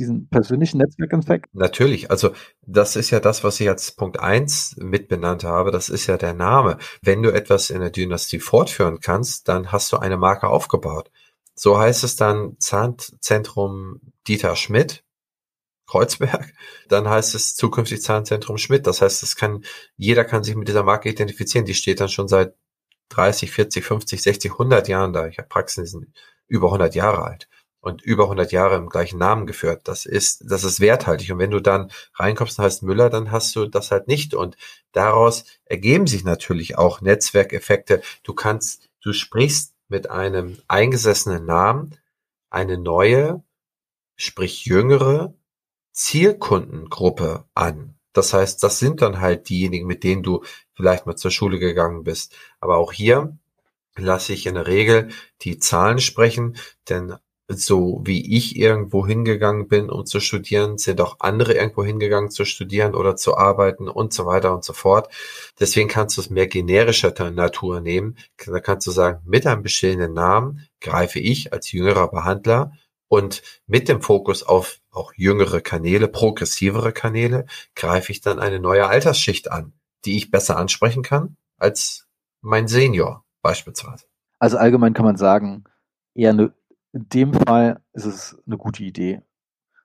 Diesen 0.00 0.28
persönlichen 0.30 0.78
Netzwerkeffekt? 0.78 1.54
Natürlich. 1.54 2.10
Also, 2.10 2.32
das 2.62 2.96
ist 2.96 3.10
ja 3.10 3.20
das, 3.20 3.44
was 3.44 3.60
ich 3.60 3.68
als 3.68 3.92
Punkt 3.92 4.18
eins 4.18 4.74
mitbenannt 4.78 5.44
habe. 5.44 5.70
Das 5.70 5.90
ist 5.90 6.06
ja 6.06 6.16
der 6.16 6.32
Name. 6.32 6.78
Wenn 7.02 7.22
du 7.22 7.30
etwas 7.30 7.68
in 7.68 7.80
der 7.80 7.90
Dynastie 7.90 8.40
fortführen 8.40 9.00
kannst, 9.00 9.46
dann 9.48 9.72
hast 9.72 9.92
du 9.92 9.98
eine 9.98 10.16
Marke 10.16 10.48
aufgebaut. 10.48 11.10
So 11.54 11.78
heißt 11.78 12.02
es 12.02 12.16
dann 12.16 12.56
Zahnzentrum 12.58 14.00
Dieter 14.26 14.56
Schmidt, 14.56 15.04
Kreuzberg, 15.86 16.54
dann 16.88 17.06
heißt 17.06 17.34
es 17.34 17.54
zukünftig 17.54 18.00
Zahnzentrum 18.00 18.56
Schmidt. 18.56 18.86
Das 18.86 19.02
heißt, 19.02 19.22
es 19.22 19.36
kann, 19.36 19.64
jeder 19.98 20.24
kann 20.24 20.44
sich 20.44 20.56
mit 20.56 20.68
dieser 20.68 20.82
Marke 20.82 21.10
identifizieren. 21.10 21.66
Die 21.66 21.74
steht 21.74 22.00
dann 22.00 22.08
schon 22.08 22.26
seit 22.26 22.54
30, 23.10 23.50
40, 23.50 23.84
50, 23.84 24.22
60, 24.22 24.52
100 24.52 24.88
Jahren 24.88 25.12
da. 25.12 25.26
Ich 25.26 25.36
habe 25.36 25.48
Praxen, 25.48 25.84
die 25.84 25.90
sind 25.90 26.06
über 26.46 26.68
100 26.68 26.94
Jahre 26.94 27.22
alt 27.22 27.49
und 27.80 28.02
über 28.02 28.24
100 28.24 28.52
Jahre 28.52 28.76
im 28.76 28.88
gleichen 28.88 29.18
Namen 29.18 29.46
geführt. 29.46 29.82
Das 29.84 30.06
ist, 30.06 30.44
das 30.50 30.64
ist 30.64 30.80
werthaltig. 30.80 31.32
Und 31.32 31.38
wenn 31.38 31.50
du 31.50 31.60
dann 31.60 31.90
reinkommst 32.14 32.58
und 32.58 32.64
heißt 32.64 32.82
Müller, 32.82 33.10
dann 33.10 33.30
hast 33.30 33.56
du 33.56 33.66
das 33.66 33.90
halt 33.90 34.06
nicht. 34.06 34.34
Und 34.34 34.56
daraus 34.92 35.44
ergeben 35.64 36.06
sich 36.06 36.24
natürlich 36.24 36.76
auch 36.76 37.00
Netzwerkeffekte. 37.00 38.02
Du 38.22 38.34
kannst, 38.34 38.90
du 39.02 39.12
sprichst 39.12 39.74
mit 39.88 40.10
einem 40.10 40.58
eingesessenen 40.68 41.46
Namen 41.46 41.96
eine 42.50 42.78
neue, 42.78 43.42
sprich 44.16 44.66
jüngere 44.66 45.34
Zielkundengruppe 45.92 47.44
an. 47.54 47.94
Das 48.12 48.32
heißt, 48.32 48.62
das 48.62 48.78
sind 48.78 49.02
dann 49.02 49.20
halt 49.20 49.48
diejenigen, 49.48 49.86
mit 49.86 50.04
denen 50.04 50.22
du 50.22 50.44
vielleicht 50.74 51.06
mal 51.06 51.16
zur 51.16 51.30
Schule 51.30 51.58
gegangen 51.58 52.04
bist. 52.04 52.36
Aber 52.60 52.76
auch 52.76 52.92
hier 52.92 53.38
lasse 53.96 54.32
ich 54.32 54.46
in 54.46 54.54
der 54.54 54.66
Regel 54.66 55.10
die 55.42 55.58
Zahlen 55.58 55.98
sprechen, 55.98 56.56
denn 56.88 57.16
so 57.52 58.00
wie 58.04 58.36
ich 58.36 58.56
irgendwo 58.56 59.06
hingegangen 59.06 59.66
bin, 59.66 59.90
um 59.90 60.06
zu 60.06 60.20
studieren, 60.20 60.78
sind 60.78 61.00
auch 61.00 61.16
andere 61.18 61.54
irgendwo 61.54 61.84
hingegangen 61.84 62.30
zu 62.30 62.44
studieren 62.44 62.94
oder 62.94 63.16
zu 63.16 63.36
arbeiten 63.36 63.88
und 63.88 64.12
so 64.12 64.24
weiter 64.26 64.54
und 64.54 64.64
so 64.64 64.72
fort. 64.72 65.12
Deswegen 65.58 65.88
kannst 65.88 66.16
du 66.16 66.20
es 66.20 66.30
mehr 66.30 66.46
generischer 66.46 67.12
Natur 67.30 67.80
nehmen. 67.80 68.16
Da 68.46 68.60
kannst 68.60 68.86
du 68.86 68.92
sagen, 68.92 69.20
mit 69.24 69.46
einem 69.46 69.62
bestehenden 69.62 70.12
Namen 70.12 70.66
greife 70.80 71.18
ich 71.18 71.52
als 71.52 71.72
jüngerer 71.72 72.08
Behandler 72.08 72.72
und 73.08 73.42
mit 73.66 73.88
dem 73.88 74.00
Fokus 74.00 74.44
auf 74.44 74.78
auch 74.92 75.12
jüngere 75.16 75.60
Kanäle, 75.60 76.06
progressivere 76.06 76.92
Kanäle, 76.92 77.46
greife 77.74 78.12
ich 78.12 78.20
dann 78.20 78.38
eine 78.38 78.60
neue 78.60 78.86
Altersschicht 78.86 79.50
an, 79.50 79.72
die 80.04 80.16
ich 80.16 80.30
besser 80.30 80.56
ansprechen 80.56 81.02
kann 81.02 81.36
als 81.58 82.06
mein 82.40 82.68
Senior 82.68 83.24
beispielsweise. 83.42 84.06
Also 84.38 84.56
allgemein 84.56 84.94
kann 84.94 85.04
man 85.04 85.16
sagen, 85.16 85.64
eher 86.14 86.30
eine 86.30 86.52
in 86.92 87.08
dem 87.08 87.32
Fall 87.32 87.80
ist 87.92 88.06
es 88.06 88.42
eine 88.46 88.56
gute 88.56 88.82
Idee. 88.82 89.22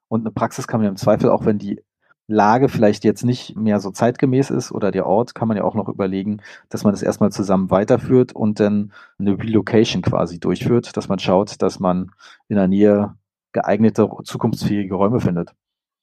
Und 0.07 0.21
eine 0.21 0.31
Praxis 0.31 0.67
kann 0.67 0.81
man 0.81 0.89
im 0.89 0.97
Zweifel, 0.97 1.29
auch 1.29 1.45
wenn 1.45 1.57
die 1.57 1.81
Lage 2.27 2.69
vielleicht 2.69 3.03
jetzt 3.03 3.23
nicht 3.23 3.55
mehr 3.55 3.79
so 3.79 3.91
zeitgemäß 3.91 4.49
ist 4.49 4.71
oder 4.71 4.91
der 4.91 5.05
Ort, 5.05 5.35
kann 5.35 5.47
man 5.47 5.57
ja 5.57 5.63
auch 5.63 5.75
noch 5.75 5.89
überlegen, 5.89 6.41
dass 6.69 6.83
man 6.83 6.93
das 6.93 7.03
erstmal 7.03 7.31
zusammen 7.31 7.69
weiterführt 7.69 8.33
und 8.33 8.59
dann 8.59 8.93
eine 9.19 9.37
Relocation 9.37 10.01
quasi 10.01 10.39
durchführt, 10.39 10.97
dass 10.97 11.07
man 11.07 11.19
schaut, 11.19 11.61
dass 11.61 11.79
man 11.79 12.11
in 12.47 12.55
der 12.55 12.67
Nähe 12.67 13.15
geeignete, 13.51 14.09
zukunftsfähige 14.23 14.95
Räume 14.95 15.19
findet. 15.19 15.53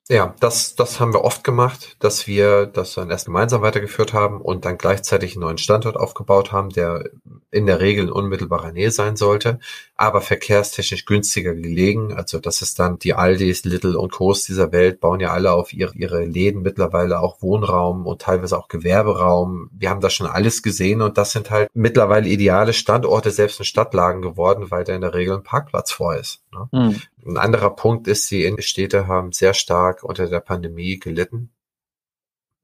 Ja, 0.09 0.35
das, 0.41 0.75
das 0.75 0.99
haben 0.99 1.13
wir 1.15 1.23
oft 1.23 1.45
gemacht, 1.45 1.97
dass 2.01 2.27
wir 2.27 2.67
das 2.67 2.95
dann 2.95 3.09
erst 3.09 3.27
gemeinsam 3.27 3.63
weitergeführt 3.63 4.13
haben 4.13 4.41
und 4.41 4.65
dann 4.65 4.77
gleichzeitig 4.77 5.35
einen 5.35 5.43
neuen 5.45 5.59
Standort 5.59 5.97
aufgebaut 5.97 6.51
haben, 6.51 6.71
der 6.71 7.09
in 7.53 7.67
der 7.67 7.81
Regel 7.81 8.07
in 8.07 8.13
unmittelbarer 8.13 8.73
Nähe 8.73 8.91
sein 8.91 9.15
sollte, 9.15 9.61
aber 9.97 10.21
verkehrstechnisch 10.21 11.05
günstiger 11.05 11.55
gelegen. 11.55 12.15
Also 12.15 12.41
das 12.41 12.63
ist 12.63 12.81
dann 12.81 12.99
die 12.99 13.15
Aldis, 13.15 13.65
Little 13.65 13.97
und 13.97 14.11
Co's 14.11 14.43
dieser 14.43 14.73
Welt, 14.73 14.99
bauen 14.99 15.21
ja 15.21 15.31
alle 15.31 15.53
auf 15.53 15.73
ihre, 15.73 15.95
ihre 15.95 16.25
Läden 16.25 16.63
mittlerweile 16.63 17.21
auch 17.21 17.41
Wohnraum 17.41 18.05
und 18.05 18.21
teilweise 18.21 18.59
auch 18.59 18.67
Gewerberaum. 18.67 19.71
Wir 19.73 19.89
haben 19.89 20.01
das 20.01 20.15
schon 20.15 20.27
alles 20.27 20.65
gesehen 20.65 21.01
und 21.01 21.17
das 21.17 21.31
sind 21.31 21.51
halt 21.51 21.71
mittlerweile 21.75 22.29
ideale 22.29 22.73
Standorte, 22.73 23.31
selbst 23.31 23.61
in 23.61 23.65
Stadtlagen 23.65 24.21
geworden, 24.21 24.71
weil 24.71 24.83
da 24.83 24.95
in 24.95 25.01
der 25.01 25.15
Regel 25.15 25.37
ein 25.37 25.45
Parkplatz 25.45 25.93
vor 25.93 26.17
ist. 26.17 26.42
Ne? 26.53 26.69
Mhm. 26.73 27.03
Ein 27.27 27.39
anderer 27.39 27.71
Punkt 27.71 28.07
ist, 28.09 28.31
die 28.31 28.45
Innenstädte 28.45 29.07
haben 29.07 29.33
sehr 29.33 29.55
stark 29.55 30.03
unter 30.03 30.29
der 30.29 30.41
Pandemie 30.41 30.99
gelitten. 30.99 31.51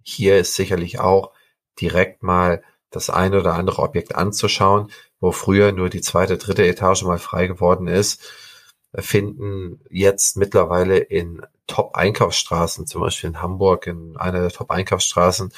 Hier 0.03 0.39
ist 0.39 0.55
sicherlich 0.55 1.01
auch 1.01 1.33
direkt 1.81 2.23
mal 2.23 2.63
das 2.91 3.11
ein 3.11 3.35
oder 3.35 3.55
andere 3.55 3.83
Objekt 3.83 4.15
anzuschauen, 4.15 4.91
wo 5.21 5.33
früher 5.33 5.73
nur 5.73 5.91
die 5.91 6.01
zweite, 6.01 6.39
dritte 6.39 6.67
Etage 6.67 7.03
mal 7.03 7.19
frei 7.19 7.47
geworden 7.47 7.87
ist, 7.87 8.23
finden 8.95 9.81
jetzt 9.91 10.37
mittlerweile 10.37 10.99
in 10.99 11.43
Top-Einkaufsstraßen, 11.67 12.87
zum 12.87 13.03
Beispiel 13.03 13.31
in 13.31 13.43
Hamburg, 13.43 13.87
in 13.87 14.17
einer 14.17 14.41
der 14.41 14.51
Top-Einkaufsstraßen, 14.51 15.53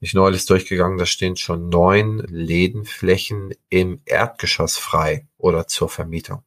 ich 0.00 0.14
neulich 0.14 0.46
durchgegangen, 0.46 0.98
da 0.98 1.06
stehen 1.06 1.36
schon 1.36 1.68
neun 1.68 2.18
Lädenflächen 2.28 3.52
im 3.68 4.00
Erdgeschoss 4.04 4.76
frei 4.76 5.26
oder 5.36 5.66
zur 5.66 5.88
Vermietung. 5.88 6.44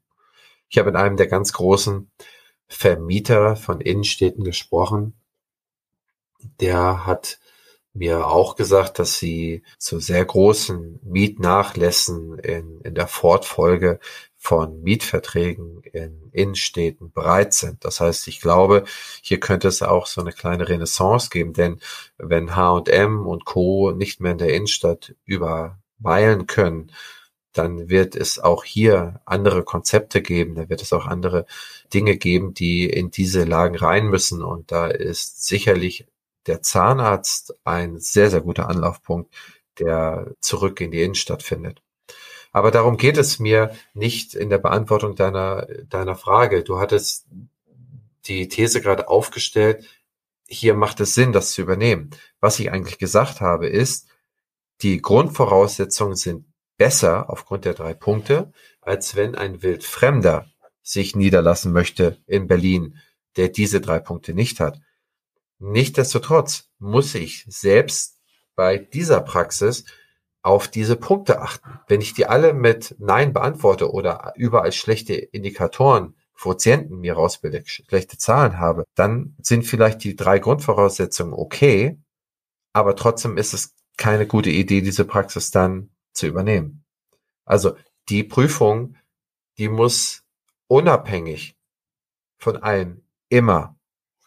Ich 0.72 0.78
habe 0.78 0.92
mit 0.92 1.00
einem 1.00 1.18
der 1.18 1.28
ganz 1.28 1.52
großen 1.52 2.10
Vermieter 2.68 3.58
von 3.58 3.82
Innenstädten 3.82 4.46
gesprochen. 4.46 5.14
Der 6.62 7.06
hat 7.06 7.40
mir 7.94 8.28
auch 8.28 8.56
gesagt, 8.56 8.98
dass 8.98 9.20
sie 9.20 9.64
zu 9.78 10.00
sehr 10.00 10.24
großen 10.24 11.02
Mietnachlässen 11.04 12.40
in, 12.40 12.80
in 12.82 12.96
der 12.96 13.08
Fortfolge 13.08 14.00
von 14.38 14.82
Mietverträgen 14.82 15.82
in 15.92 16.30
Innenstädten 16.32 17.12
bereit 17.12 17.54
sind. 17.54 17.84
Das 17.84 18.00
heißt, 18.00 18.30
ich 18.30 18.40
glaube, 18.40 18.86
hier 19.22 19.42
könnte 19.42 19.68
es 19.68 19.82
auch 19.82 20.08
so 20.08 20.22
eine 20.22 20.32
kleine 20.32 20.70
Renaissance 20.70 21.30
geben, 21.30 21.52
denn 21.52 21.82
wenn 22.18 22.56
H&M 22.56 23.28
und 23.28 23.44
Co. 23.44 23.92
nicht 23.92 24.22
mehr 24.22 24.32
in 24.32 24.38
der 24.38 24.54
Innenstadt 24.54 25.16
überweilen 25.26 26.48
können, 26.48 26.94
dann 27.54 27.90
wird 27.90 28.16
es 28.16 28.40
auch 28.40 28.64
hier 28.64 29.22
andere 29.26 29.64
Konzepte 29.64 30.22
geben, 30.22 30.56
da 30.56 30.70
wird 30.70 30.82
es 30.82 30.94
auch 30.94 31.06
andere 31.06 31.46
Dinge 31.94 32.18
geben, 32.18 32.54
die 32.54 32.90
in 32.90 33.12
diese 33.12 33.44
Lagen 33.44 33.76
rein 33.76 34.08
müssen. 34.08 34.42
Und 34.42 34.72
da 34.72 34.88
ist 34.88 35.46
sicherlich 35.46 36.08
der 36.48 36.62
Zahnarzt 36.62 37.56
ein 37.64 38.00
sehr, 38.00 38.30
sehr 38.30 38.42
guter 38.42 38.70
Anlaufpunkt, 38.70 39.34
der 39.80 40.34
zurück 40.40 40.82
in 40.82 40.92
die 40.92 41.02
Innenstadt 41.02 41.44
findet. 41.44 41.82
Aber 42.52 42.72
darum 42.72 42.98
geht 42.98 43.18
es 43.18 43.40
mir 43.40 43.76
nicht 43.94 44.34
in 44.34 44.50
der 44.50 44.58
Beantwortung 44.58 45.16
deiner, 45.16 45.68
deiner 45.90 46.16
Frage. 46.16 46.64
Du 46.64 46.80
hattest 46.80 47.28
die 48.26 48.48
These 48.48 48.82
gerade 48.82 49.08
aufgestellt, 49.08 49.86
hier 50.48 50.74
macht 50.74 51.00
es 51.00 51.16
Sinn, 51.16 51.32
das 51.32 51.54
zu 51.54 51.62
übernehmen. 51.62 52.10
Was 52.42 52.60
ich 52.60 52.72
eigentlich 52.72 52.98
gesagt 52.98 53.40
habe, 53.40 53.68
ist, 53.68 54.08
die 54.82 55.02
Grundvoraussetzungen 55.02 56.16
sind 56.16 56.46
besser 56.82 57.30
aufgrund 57.30 57.66
der 57.66 57.76
drei 57.76 57.94
Punkte, 57.94 58.52
als 58.82 59.16
wenn 59.16 59.36
ein 59.36 59.62
Wildfremder 59.62 60.48
sich 60.82 61.16
niederlassen 61.16 61.72
möchte 61.72 62.18
in 62.26 62.48
Berlin, 62.48 62.98
der 63.38 63.50
diese 63.50 63.82
drei 63.82 64.00
Punkte 64.00 64.34
nicht 64.34 64.60
hat. 64.60 64.82
Nichtsdestotrotz 65.60 66.72
muss 66.80 67.14
ich 67.14 67.46
selbst 67.48 68.20
bei 68.56 68.80
dieser 68.80 69.22
Praxis 69.22 69.86
auf 70.42 70.68
diese 70.68 70.96
Punkte 70.96 71.40
achten. 71.40 71.70
Wenn 71.88 72.02
ich 72.02 72.16
die 72.16 72.26
alle 72.26 72.52
mit 72.56 72.96
Nein 72.98 73.32
beantworte 73.32 73.92
oder 73.92 74.34
überall 74.36 74.72
schlechte 74.72 75.14
Indikatoren, 75.14 76.16
Quotienten 76.34 76.98
mir 76.98 77.14
rausbilde, 77.14 77.62
schlechte 77.68 78.18
Zahlen 78.18 78.58
habe, 78.58 78.86
dann 78.96 79.36
sind 79.40 79.68
vielleicht 79.68 80.04
die 80.04 80.16
drei 80.16 80.40
Grundvoraussetzungen 80.40 81.36
okay, 81.36 82.00
aber 82.74 82.96
trotzdem 82.96 83.38
ist 83.38 83.54
es 83.54 83.76
keine 83.98 84.26
gute 84.26 84.50
Idee, 84.50 84.82
diese 84.82 85.06
Praxis 85.06 85.52
dann 85.52 85.92
zu 86.14 86.28
übernehmen. 86.28 86.84
Also 87.46 87.76
die 88.10 88.24
Prüfung, 88.24 88.96
die 89.58 89.70
muss 89.70 90.24
unabhängig 90.68 91.56
von 92.38 92.58
allem 92.58 93.04
immer 93.30 93.76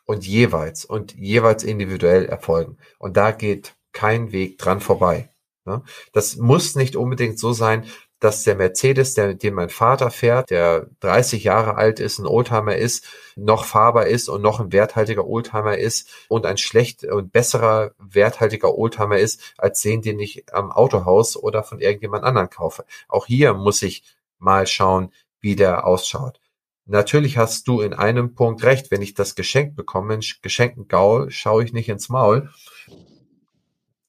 und 0.04 0.26
jeweils 0.26 0.84
und 0.84 1.14
jeweils 1.14 1.64
individuell 1.64 2.26
erfolgen. 2.26 2.78
Und 2.98 3.16
da 3.16 3.30
geht 3.32 3.76
kein 3.92 4.32
Weg 4.32 4.58
dran 4.58 4.80
vorbei. 4.80 5.30
Ne? 5.64 5.82
Das 6.12 6.36
muss 6.36 6.74
nicht 6.74 6.96
unbedingt 6.96 7.38
so 7.38 7.52
sein, 7.52 7.86
dass 8.24 8.42
der 8.42 8.54
Mercedes, 8.54 9.12
der, 9.12 9.34
den 9.34 9.52
mein 9.52 9.68
Vater 9.68 10.10
fährt, 10.10 10.48
der 10.48 10.86
30 11.00 11.44
Jahre 11.44 11.76
alt 11.76 12.00
ist, 12.00 12.18
ein 12.18 12.26
Oldtimer 12.26 12.74
ist, 12.74 13.06
noch 13.36 13.66
fahrbar 13.66 14.06
ist 14.06 14.30
und 14.30 14.40
noch 14.40 14.60
ein 14.60 14.72
werthaltiger 14.72 15.26
Oldtimer 15.26 15.76
ist 15.76 16.08
und 16.28 16.46
ein 16.46 16.56
schlecht 16.56 17.04
und 17.04 17.32
besserer 17.32 17.92
werthaltiger 17.98 18.74
Oldtimer 18.78 19.18
ist, 19.18 19.54
als 19.58 19.82
den, 19.82 20.00
den 20.00 20.18
ich 20.20 20.46
am 20.54 20.72
Autohaus 20.72 21.36
oder 21.36 21.62
von 21.62 21.80
irgendjemand 21.80 22.24
anderen 22.24 22.48
kaufe. 22.48 22.86
Auch 23.08 23.26
hier 23.26 23.52
muss 23.52 23.82
ich 23.82 24.02
mal 24.38 24.66
schauen, 24.66 25.12
wie 25.40 25.54
der 25.54 25.86
ausschaut. 25.86 26.40
Natürlich 26.86 27.36
hast 27.36 27.68
du 27.68 27.82
in 27.82 27.92
einem 27.92 28.34
Punkt 28.34 28.64
recht, 28.64 28.90
wenn 28.90 29.02
ich 29.02 29.12
das 29.12 29.34
Geschenk 29.34 29.76
bekomme, 29.76 30.18
geschenkten 30.40 30.88
Gaul, 30.88 31.30
schaue 31.30 31.62
ich 31.62 31.74
nicht 31.74 31.90
ins 31.90 32.08
Maul. 32.08 32.48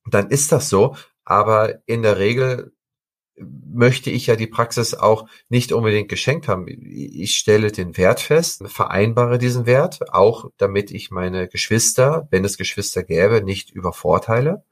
dann 0.06 0.30
ist 0.30 0.54
das 0.54 0.70
so. 0.70 0.96
Aber 1.26 1.80
in 1.88 2.04
der 2.04 2.20
Regel 2.20 2.75
möchte 3.38 4.10
ich 4.10 4.28
ja 4.28 4.36
die 4.36 4.48
Praxis 4.48 4.94
auch 4.94 5.28
nicht 5.50 5.72
unbedingt 5.74 6.10
geschenkt 6.10 6.48
haben. 6.48 6.66
Ich 6.68 7.36
stelle 7.36 7.72
den 7.72 7.98
Wert 7.98 8.22
fest, 8.22 8.64
vereinbare 8.68 9.38
diesen 9.38 9.66
Wert, 9.66 10.14
auch 10.14 10.50
damit 10.58 10.92
ich 10.92 11.12
meine 11.12 11.48
Geschwister, 11.48 12.28
wenn 12.32 12.46
es 12.46 12.58
Geschwister 12.58 13.04
gäbe, 13.04 13.42
nicht 13.44 13.72
übervorteile. 13.72 14.64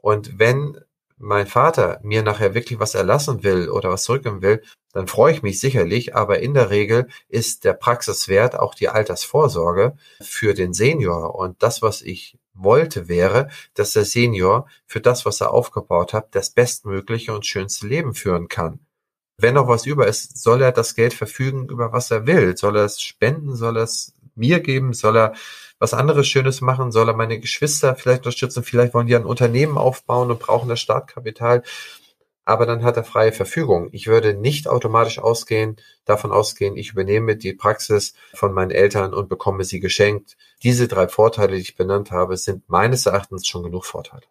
Und 0.00 0.38
wenn 0.38 0.78
mein 1.16 1.46
Vater 1.46 2.00
mir 2.02 2.22
nachher 2.22 2.54
wirklich 2.54 2.80
was 2.80 2.96
erlassen 2.96 3.44
will 3.44 3.68
oder 3.70 3.90
was 3.90 4.02
zurückgeben 4.02 4.42
will, 4.42 4.62
dann 4.92 5.06
freue 5.06 5.32
ich 5.32 5.42
mich 5.42 5.60
sicherlich, 5.60 6.16
aber 6.16 6.40
in 6.40 6.52
der 6.52 6.70
Regel 6.70 7.08
ist 7.28 7.64
der 7.64 7.74
Praxiswert 7.74 8.58
auch 8.58 8.74
die 8.74 8.88
Altersvorsorge 8.88 9.96
für 10.20 10.52
den 10.52 10.74
Senior. 10.74 11.36
Und 11.36 11.62
das, 11.62 11.80
was 11.80 12.02
ich 12.02 12.36
wollte, 12.54 13.08
wäre, 13.08 13.48
dass 13.74 13.92
der 13.92 14.04
Senior 14.04 14.66
für 14.86 15.00
das, 15.00 15.24
was 15.24 15.40
er 15.40 15.52
aufgebaut 15.52 16.12
hat, 16.12 16.34
das 16.34 16.50
bestmögliche 16.50 17.34
und 17.34 17.46
schönste 17.46 17.86
Leben 17.86 18.14
führen 18.14 18.48
kann. 18.48 18.80
Wenn 19.38 19.54
noch 19.54 19.68
was 19.68 19.86
über 19.86 20.06
ist, 20.06 20.42
soll 20.42 20.62
er 20.62 20.72
das 20.72 20.94
Geld 20.94 21.14
verfügen, 21.14 21.68
über 21.68 21.92
was 21.92 22.10
er 22.10 22.26
will. 22.26 22.56
Soll 22.56 22.76
er 22.76 22.84
es 22.84 23.00
spenden, 23.00 23.56
soll 23.56 23.76
er 23.76 23.84
es 23.84 24.14
mir 24.34 24.60
geben, 24.60 24.92
soll 24.92 25.16
er 25.16 25.34
was 25.78 25.94
anderes 25.94 26.28
Schönes 26.28 26.60
machen, 26.60 26.92
soll 26.92 27.08
er 27.08 27.16
meine 27.16 27.40
Geschwister 27.40 27.96
vielleicht 27.96 28.20
unterstützen, 28.20 28.62
vielleicht 28.62 28.94
wollen 28.94 29.08
die 29.08 29.16
ein 29.16 29.24
Unternehmen 29.24 29.78
aufbauen 29.78 30.30
und 30.30 30.38
brauchen 30.38 30.68
das 30.68 30.80
Startkapital, 30.80 31.64
aber 32.44 32.66
dann 32.66 32.82
hat 32.82 32.96
er 32.96 33.04
freie 33.04 33.32
Verfügung. 33.32 33.88
Ich 33.92 34.06
würde 34.06 34.34
nicht 34.34 34.68
automatisch 34.68 35.18
ausgehen, 35.18 35.76
davon 36.04 36.32
ausgehen, 36.32 36.76
ich 36.76 36.92
übernehme 36.92 37.36
die 37.36 37.52
Praxis 37.52 38.14
von 38.34 38.52
meinen 38.52 38.70
Eltern 38.70 39.14
und 39.14 39.28
bekomme 39.28 39.64
sie 39.64 39.80
geschenkt. 39.80 40.36
Diese 40.62 40.88
drei 40.88 41.08
Vorteile, 41.08 41.54
die 41.54 41.62
ich 41.62 41.76
benannt 41.76 42.10
habe, 42.10 42.36
sind 42.36 42.68
meines 42.68 43.06
Erachtens 43.06 43.46
schon 43.46 43.62
genug 43.62 43.84
Vorteile. 43.84 44.22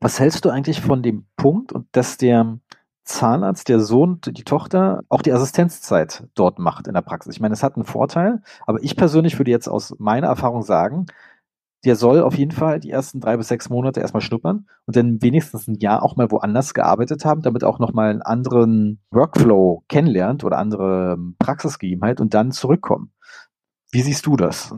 Was 0.00 0.20
hältst 0.20 0.44
du 0.44 0.50
eigentlich 0.50 0.80
von 0.80 1.02
dem 1.02 1.26
Punkt, 1.36 1.72
dass 1.92 2.16
der 2.16 2.58
Zahnarzt, 3.04 3.68
der 3.68 3.80
Sohn, 3.80 4.20
die 4.24 4.44
Tochter 4.44 5.02
auch 5.10 5.20
die 5.20 5.32
Assistenzzeit 5.32 6.24
dort 6.34 6.58
macht 6.58 6.86
in 6.86 6.94
der 6.94 7.02
Praxis. 7.02 7.34
Ich 7.34 7.40
meine, 7.40 7.52
es 7.52 7.62
hat 7.62 7.76
einen 7.76 7.84
Vorteil, 7.84 8.42
aber 8.66 8.82
ich 8.82 8.96
persönlich 8.96 9.38
würde 9.38 9.50
jetzt 9.50 9.68
aus 9.68 9.94
meiner 9.98 10.28
Erfahrung 10.28 10.62
sagen, 10.62 11.06
der 11.84 11.96
soll 11.96 12.22
auf 12.22 12.36
jeden 12.36 12.52
Fall 12.52 12.80
die 12.80 12.90
ersten 12.90 13.20
drei 13.20 13.36
bis 13.36 13.48
sechs 13.48 13.68
Monate 13.68 14.00
erstmal 14.00 14.20
schnuppern 14.20 14.68
und 14.86 14.96
dann 14.96 15.20
wenigstens 15.22 15.68
ein 15.68 15.78
Jahr 15.80 16.02
auch 16.02 16.16
mal 16.16 16.30
woanders 16.30 16.74
gearbeitet 16.74 17.24
haben, 17.24 17.42
damit 17.42 17.64
auch 17.64 17.78
nochmal 17.78 18.10
einen 18.10 18.22
anderen 18.22 19.00
Workflow 19.10 19.84
kennenlernt 19.88 20.44
oder 20.44 20.58
andere 20.58 21.18
Praxisgegebenheit 21.38 22.20
und 22.20 22.34
dann 22.34 22.52
zurückkommen. 22.52 23.12
Wie 23.90 24.02
siehst 24.02 24.26
du 24.26 24.36
das? 24.36 24.74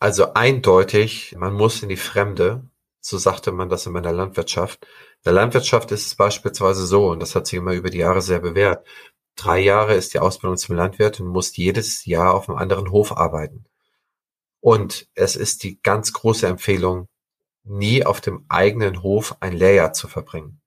Also 0.00 0.34
eindeutig, 0.34 1.34
man 1.38 1.54
muss 1.54 1.82
in 1.82 1.88
die 1.88 1.96
Fremde, 1.96 2.62
so 3.00 3.18
sagte 3.18 3.52
man 3.52 3.68
das 3.68 3.86
in 3.86 3.92
meiner 3.92 4.12
Landwirtschaft, 4.12 4.86
der 5.24 5.32
Landwirtschaft 5.32 5.90
ist 5.92 6.06
es 6.06 6.14
beispielsweise 6.14 6.86
so, 6.86 7.10
und 7.10 7.20
das 7.20 7.34
hat 7.34 7.46
sich 7.46 7.58
immer 7.58 7.72
über 7.72 7.90
die 7.90 7.98
Jahre 7.98 8.22
sehr 8.22 8.38
bewährt, 8.38 8.86
drei 9.34 9.60
Jahre 9.60 9.94
ist 9.94 10.14
die 10.14 10.20
Ausbildung 10.20 10.56
zum 10.56 10.76
Landwirt 10.76 11.20
und 11.20 11.28
muss 11.28 11.56
jedes 11.56 12.04
Jahr 12.04 12.34
auf 12.34 12.48
einem 12.48 12.58
anderen 12.58 12.90
Hof 12.90 13.16
arbeiten. 13.16 13.64
Und 14.68 15.08
es 15.14 15.34
ist 15.34 15.62
die 15.62 15.80
ganz 15.80 16.12
große 16.12 16.46
Empfehlung, 16.46 17.08
nie 17.64 18.04
auf 18.04 18.20
dem 18.20 18.44
eigenen 18.50 19.02
Hof 19.02 19.34
ein 19.40 19.54
Lehrjahr 19.56 19.94
zu 19.94 20.08
verbringen. 20.08 20.60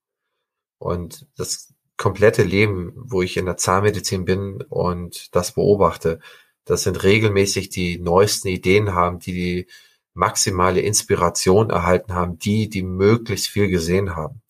Und 0.78 1.28
das 1.36 1.72
komplette 1.96 2.42
Leben, 2.42 2.94
wo 2.96 3.22
ich 3.22 3.36
in 3.36 3.46
der 3.46 3.58
Zahnmedizin 3.58 4.24
bin 4.24 4.60
und 4.62 5.32
das 5.36 5.52
beobachte, 5.52 6.18
das 6.64 6.82
sind 6.82 7.04
regelmäßig 7.04 7.68
die 7.68 8.00
neuesten 8.00 8.48
Ideen 8.48 8.92
haben, 8.92 9.20
die 9.20 9.34
die 9.34 9.66
maximale 10.14 10.80
Inspiration 10.80 11.70
erhalten 11.70 12.12
haben, 12.12 12.40
die, 12.40 12.68
die 12.68 12.82
möglichst 12.82 13.46
viel 13.46 13.68
gesehen 13.68 14.16
haben. 14.16 14.42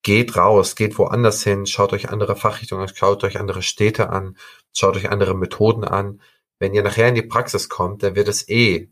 Geht 0.00 0.34
raus, 0.34 0.76
geht 0.76 0.96
woanders 0.96 1.44
hin, 1.44 1.66
schaut 1.66 1.92
euch 1.92 2.08
andere 2.08 2.36
Fachrichtungen 2.36 2.88
an, 2.88 2.94
schaut 2.96 3.22
euch 3.22 3.38
andere 3.38 3.60
Städte 3.60 4.08
an, 4.08 4.38
schaut 4.72 4.96
euch 4.96 5.10
andere 5.10 5.34
Methoden 5.34 5.84
an. 5.84 6.22
Wenn 6.62 6.74
ihr 6.74 6.84
nachher 6.84 7.08
in 7.08 7.16
die 7.16 7.22
Praxis 7.22 7.68
kommt, 7.68 8.04
dann 8.04 8.14
wird 8.14 8.28
es 8.28 8.48
eh, 8.48 8.88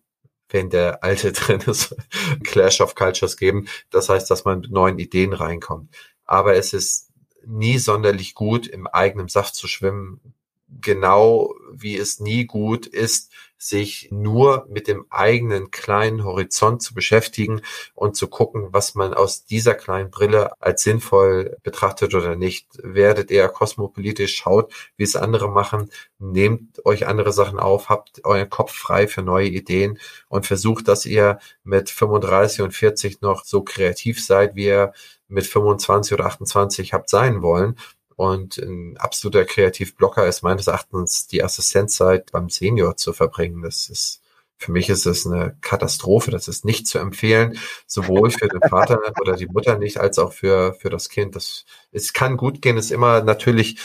wenn 0.48 0.70
der 0.70 1.04
alte 1.04 1.30
drin 1.40 1.60
ist, 1.60 1.94
Clash 2.42 2.80
of 2.80 2.96
Cultures 2.96 3.36
geben. 3.36 3.68
Das 3.90 4.08
heißt, 4.08 4.28
dass 4.28 4.44
man 4.44 4.62
mit 4.62 4.72
neuen 4.72 4.98
Ideen 4.98 5.32
reinkommt. 5.32 5.94
Aber 6.24 6.56
es 6.56 6.72
ist 6.72 7.12
nie 7.46 7.78
sonderlich 7.78 8.34
gut, 8.34 8.66
im 8.66 8.88
eigenen 8.88 9.28
Saft 9.28 9.54
zu 9.54 9.68
schwimmen, 9.68 10.34
genau 10.80 11.54
wie 11.72 11.96
es 11.96 12.18
nie 12.18 12.44
gut 12.44 12.88
ist, 12.88 13.30
sich 13.62 14.08
nur 14.10 14.66
mit 14.70 14.88
dem 14.88 15.04
eigenen 15.10 15.70
kleinen 15.70 16.24
Horizont 16.24 16.82
zu 16.82 16.94
beschäftigen 16.94 17.60
und 17.94 18.16
zu 18.16 18.28
gucken, 18.28 18.68
was 18.72 18.94
man 18.94 19.12
aus 19.12 19.44
dieser 19.44 19.74
kleinen 19.74 20.10
Brille 20.10 20.52
als 20.60 20.82
sinnvoll 20.82 21.58
betrachtet 21.62 22.14
oder 22.14 22.36
nicht. 22.36 22.66
Werdet 22.82 23.30
eher 23.30 23.50
kosmopolitisch, 23.50 24.34
schaut, 24.36 24.72
wie 24.96 25.04
es 25.04 25.14
andere 25.14 25.50
machen, 25.50 25.90
nehmt 26.18 26.84
euch 26.86 27.06
andere 27.06 27.32
Sachen 27.32 27.58
auf, 27.58 27.90
habt 27.90 28.24
euren 28.24 28.48
Kopf 28.48 28.72
frei 28.72 29.06
für 29.06 29.22
neue 29.22 29.48
Ideen 29.48 29.98
und 30.28 30.46
versucht, 30.46 30.88
dass 30.88 31.04
ihr 31.04 31.38
mit 31.62 31.90
35 31.90 32.62
und 32.62 32.72
40 32.72 33.20
noch 33.20 33.44
so 33.44 33.62
kreativ 33.62 34.24
seid, 34.24 34.54
wie 34.54 34.66
ihr 34.66 34.92
mit 35.28 35.46
25 35.46 36.14
oder 36.14 36.26
28 36.26 36.92
habt 36.94 37.10
sein 37.10 37.42
wollen 37.42 37.76
und 38.20 38.58
ein 38.58 38.98
absoluter 38.98 39.46
Kreativblocker 39.46 40.26
ist 40.26 40.42
meines 40.42 40.66
Erachtens 40.66 41.26
die 41.26 41.42
Assistenzzeit 41.42 42.30
beim 42.32 42.50
Senior 42.50 42.98
zu 42.98 43.14
verbringen. 43.14 43.62
Das 43.62 43.88
ist 43.88 44.20
für 44.58 44.72
mich 44.72 44.90
ist 44.90 45.06
es 45.06 45.26
eine 45.26 45.56
Katastrophe. 45.62 46.30
Das 46.30 46.46
ist 46.46 46.66
nicht 46.66 46.86
zu 46.86 46.98
empfehlen, 46.98 47.56
sowohl 47.86 48.30
für 48.30 48.48
den 48.48 48.60
Vater 48.60 49.00
oder 49.22 49.36
die 49.36 49.46
Mutter 49.46 49.78
nicht, 49.78 49.96
als 49.96 50.18
auch 50.18 50.34
für, 50.34 50.74
für 50.74 50.90
das 50.90 51.08
Kind. 51.08 51.34
Das, 51.34 51.64
es 51.92 52.12
kann 52.12 52.36
gut 52.36 52.60
gehen, 52.60 52.76
ist 52.76 52.92
immer 52.92 53.22
natürlich 53.22 53.78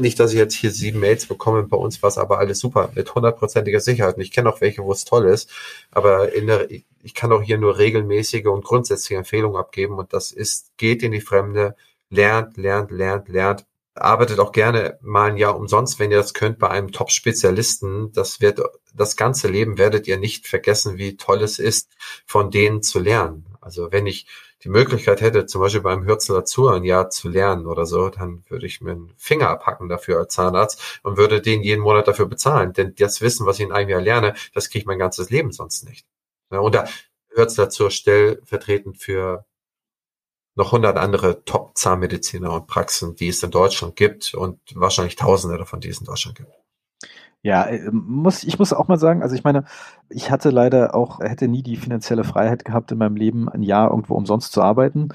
nicht, 0.00 0.18
dass 0.18 0.32
ich 0.32 0.38
jetzt 0.38 0.54
hier 0.54 0.72
sieben 0.72 0.98
Mails 0.98 1.26
bekomme, 1.26 1.62
bei 1.62 1.76
uns 1.76 2.02
war 2.02 2.08
es 2.08 2.18
aber 2.18 2.38
alles 2.38 2.58
super, 2.58 2.90
mit 2.96 3.14
hundertprozentiger 3.14 3.78
Sicherheit. 3.78 4.16
Und 4.16 4.22
ich 4.22 4.32
kenne 4.32 4.52
auch 4.52 4.60
welche, 4.60 4.82
wo 4.82 4.90
es 4.90 5.04
toll 5.04 5.26
ist, 5.26 5.48
aber 5.92 6.32
in 6.34 6.48
der, 6.48 6.68
ich 6.70 7.14
kann 7.14 7.30
auch 7.30 7.42
hier 7.42 7.58
nur 7.58 7.78
regelmäßige 7.78 8.46
und 8.46 8.64
grundsätzliche 8.64 9.18
Empfehlungen 9.18 9.56
abgeben 9.56 9.94
und 9.94 10.12
das 10.12 10.32
ist, 10.32 10.76
geht 10.76 11.04
in 11.04 11.12
die 11.12 11.20
Fremde, 11.20 11.76
lernt, 12.10 12.56
lernt, 12.56 12.90
lernt, 12.90 13.28
lernt. 13.28 13.66
Arbeitet 13.94 14.38
auch 14.38 14.52
gerne 14.52 14.98
mal 15.02 15.30
ein 15.30 15.36
Jahr 15.36 15.56
umsonst, 15.56 15.98
wenn 15.98 16.10
ihr 16.10 16.18
das 16.18 16.34
könnt, 16.34 16.58
bei 16.58 16.68
einem 16.68 16.92
Top-Spezialisten. 16.92 18.12
Das 18.12 18.40
wird, 18.40 18.60
das 18.94 19.16
ganze 19.16 19.48
Leben 19.48 19.78
werdet 19.78 20.06
ihr 20.06 20.16
nicht 20.16 20.46
vergessen, 20.46 20.96
wie 20.96 21.16
toll 21.16 21.42
es 21.42 21.58
ist, 21.58 21.92
von 22.24 22.50
denen 22.50 22.82
zu 22.82 22.98
lernen. 22.98 23.46
Also 23.60 23.92
wenn 23.92 24.06
ich 24.06 24.26
die 24.62 24.68
Möglichkeit 24.68 25.20
hätte, 25.20 25.46
zum 25.46 25.60
Beispiel 25.60 25.80
beim 25.80 26.06
Hürzeler 26.06 26.44
zu 26.44 26.68
ein 26.68 26.84
Jahr 26.84 27.10
zu 27.10 27.28
lernen 27.28 27.66
oder 27.66 27.86
so, 27.86 28.10
dann 28.10 28.44
würde 28.48 28.66
ich 28.66 28.80
mir 28.80 28.92
einen 28.92 29.12
Finger 29.16 29.48
abhacken 29.48 29.88
dafür 29.88 30.18
als 30.18 30.34
Zahnarzt 30.34 31.00
und 31.02 31.16
würde 31.16 31.40
den 31.40 31.62
jeden 31.62 31.82
Monat 31.82 32.08
dafür 32.08 32.26
bezahlen. 32.26 32.72
Denn 32.72 32.94
das 32.96 33.20
Wissen, 33.20 33.46
was 33.46 33.58
ich 33.58 33.66
in 33.66 33.72
einem 33.72 33.88
Jahr 33.88 34.00
lerne, 34.00 34.34
das 34.54 34.68
kriege 34.68 34.80
ich 34.82 34.86
mein 34.86 34.98
ganzes 34.98 35.30
Leben 35.30 35.52
sonst 35.52 35.84
nicht. 35.84 36.06
und 36.50 36.74
da 36.74 36.86
Hürzeler 37.34 37.70
zur 37.70 37.90
stellvertretend 37.90 38.98
für 38.98 39.44
noch 40.54 40.72
hundert 40.72 40.98
andere 40.98 41.44
Top-Zahnmediziner 41.44 42.52
und 42.52 42.66
Praxen, 42.66 43.14
die 43.14 43.28
es 43.28 43.42
in 43.42 43.50
Deutschland 43.50 43.96
gibt 43.96 44.34
und 44.34 44.58
wahrscheinlich 44.74 45.16
Tausende 45.16 45.58
davon, 45.58 45.80
die 45.80 45.88
es 45.88 46.00
in 46.00 46.06
Deutschland 46.06 46.36
gibt. 46.36 46.50
Ja, 47.42 47.64
äh, 47.64 47.90
muss, 47.90 48.44
ich 48.44 48.58
muss 48.58 48.72
auch 48.72 48.88
mal 48.88 48.98
sagen, 48.98 49.22
also 49.22 49.34
ich 49.34 49.44
meine, 49.44 49.64
ich 50.10 50.30
hatte 50.30 50.50
leider 50.50 50.94
auch, 50.94 51.20
hätte 51.20 51.48
nie 51.48 51.62
die 51.62 51.76
finanzielle 51.76 52.24
Freiheit 52.24 52.64
gehabt, 52.64 52.92
in 52.92 52.98
meinem 52.98 53.16
Leben 53.16 53.48
ein 53.48 53.62
Jahr 53.62 53.90
irgendwo 53.90 54.14
umsonst 54.14 54.52
zu 54.52 54.60
arbeiten. 54.60 55.08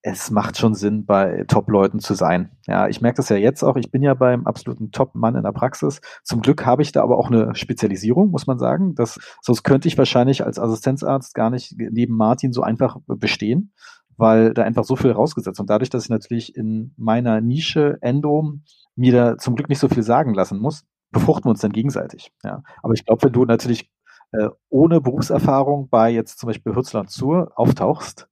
Es 0.00 0.30
macht 0.30 0.56
schon 0.56 0.74
Sinn, 0.74 1.04
bei 1.04 1.44
Top-Leuten 1.48 1.98
zu 1.98 2.14
sein. 2.14 2.52
Ja, 2.66 2.86
ich 2.86 3.00
merke 3.00 3.16
das 3.16 3.28
ja 3.28 3.36
jetzt 3.36 3.64
auch. 3.64 3.76
Ich 3.76 3.90
bin 3.90 4.02
ja 4.02 4.14
beim 4.14 4.46
absoluten 4.46 4.92
Top-Mann 4.92 5.34
in 5.34 5.42
der 5.42 5.52
Praxis. 5.52 6.00
Zum 6.22 6.40
Glück 6.42 6.64
habe 6.64 6.82
ich 6.82 6.92
da 6.92 7.02
aber 7.02 7.18
auch 7.18 7.26
eine 7.26 7.54
Spezialisierung, 7.56 8.30
muss 8.30 8.46
man 8.46 8.58
sagen. 8.58 8.94
Das, 8.94 9.18
sonst 9.42 9.64
könnte 9.64 9.88
ich 9.88 9.98
wahrscheinlich 9.98 10.44
als 10.44 10.60
Assistenzarzt 10.60 11.34
gar 11.34 11.50
nicht 11.50 11.74
neben 11.76 12.16
Martin 12.16 12.52
so 12.52 12.62
einfach 12.62 12.98
bestehen 13.06 13.72
weil 14.16 14.54
da 14.54 14.62
einfach 14.62 14.84
so 14.84 14.96
viel 14.96 15.12
rausgesetzt. 15.12 15.60
Und 15.60 15.70
dadurch, 15.70 15.90
dass 15.90 16.04
ich 16.04 16.10
natürlich 16.10 16.56
in 16.56 16.92
meiner 16.96 17.40
Nische 17.40 17.98
Endo 18.00 18.54
mir 18.94 19.12
da 19.12 19.38
zum 19.38 19.56
Glück 19.56 19.68
nicht 19.68 19.78
so 19.78 19.88
viel 19.88 20.02
sagen 20.02 20.34
lassen 20.34 20.58
muss, 20.58 20.84
befruchten 21.10 21.44
wir 21.44 21.50
uns 21.50 21.60
dann 21.60 21.72
gegenseitig. 21.72 22.32
Ja. 22.44 22.62
Aber 22.82 22.94
ich 22.94 23.04
glaube, 23.04 23.24
wenn 23.24 23.32
du 23.32 23.44
natürlich 23.44 23.90
äh, 24.32 24.48
ohne 24.68 25.00
Berufserfahrung 25.00 25.88
bei 25.88 26.10
jetzt 26.10 26.38
zum 26.38 26.48
Beispiel 26.48 26.74
Hürzland 26.74 27.10
Zur 27.10 27.52
auftauchst, 27.56 28.28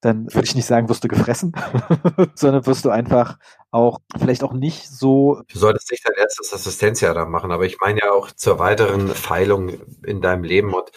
dann 0.00 0.26
würde 0.32 0.44
ich 0.44 0.54
nicht 0.54 0.66
sagen, 0.66 0.88
wirst 0.88 1.04
du 1.04 1.08
gefressen, 1.08 1.52
sondern 2.34 2.66
wirst 2.66 2.84
du 2.84 2.90
einfach 2.90 3.38
auch 3.70 4.00
vielleicht 4.18 4.44
auch 4.44 4.52
nicht 4.52 4.88
so. 4.88 5.42
Du 5.48 5.58
solltest 5.58 5.90
nicht 5.90 6.06
dein 6.06 6.16
erstes 6.16 6.52
Assistenzjahr 6.52 7.14
da 7.14 7.26
machen, 7.26 7.50
aber 7.50 7.64
ich 7.64 7.78
meine 7.80 8.00
ja 8.00 8.12
auch 8.12 8.30
zur 8.30 8.58
weiteren 8.58 9.08
Feilung 9.08 9.70
in 10.04 10.20
deinem 10.20 10.44
Leben 10.44 10.74
und 10.74 10.90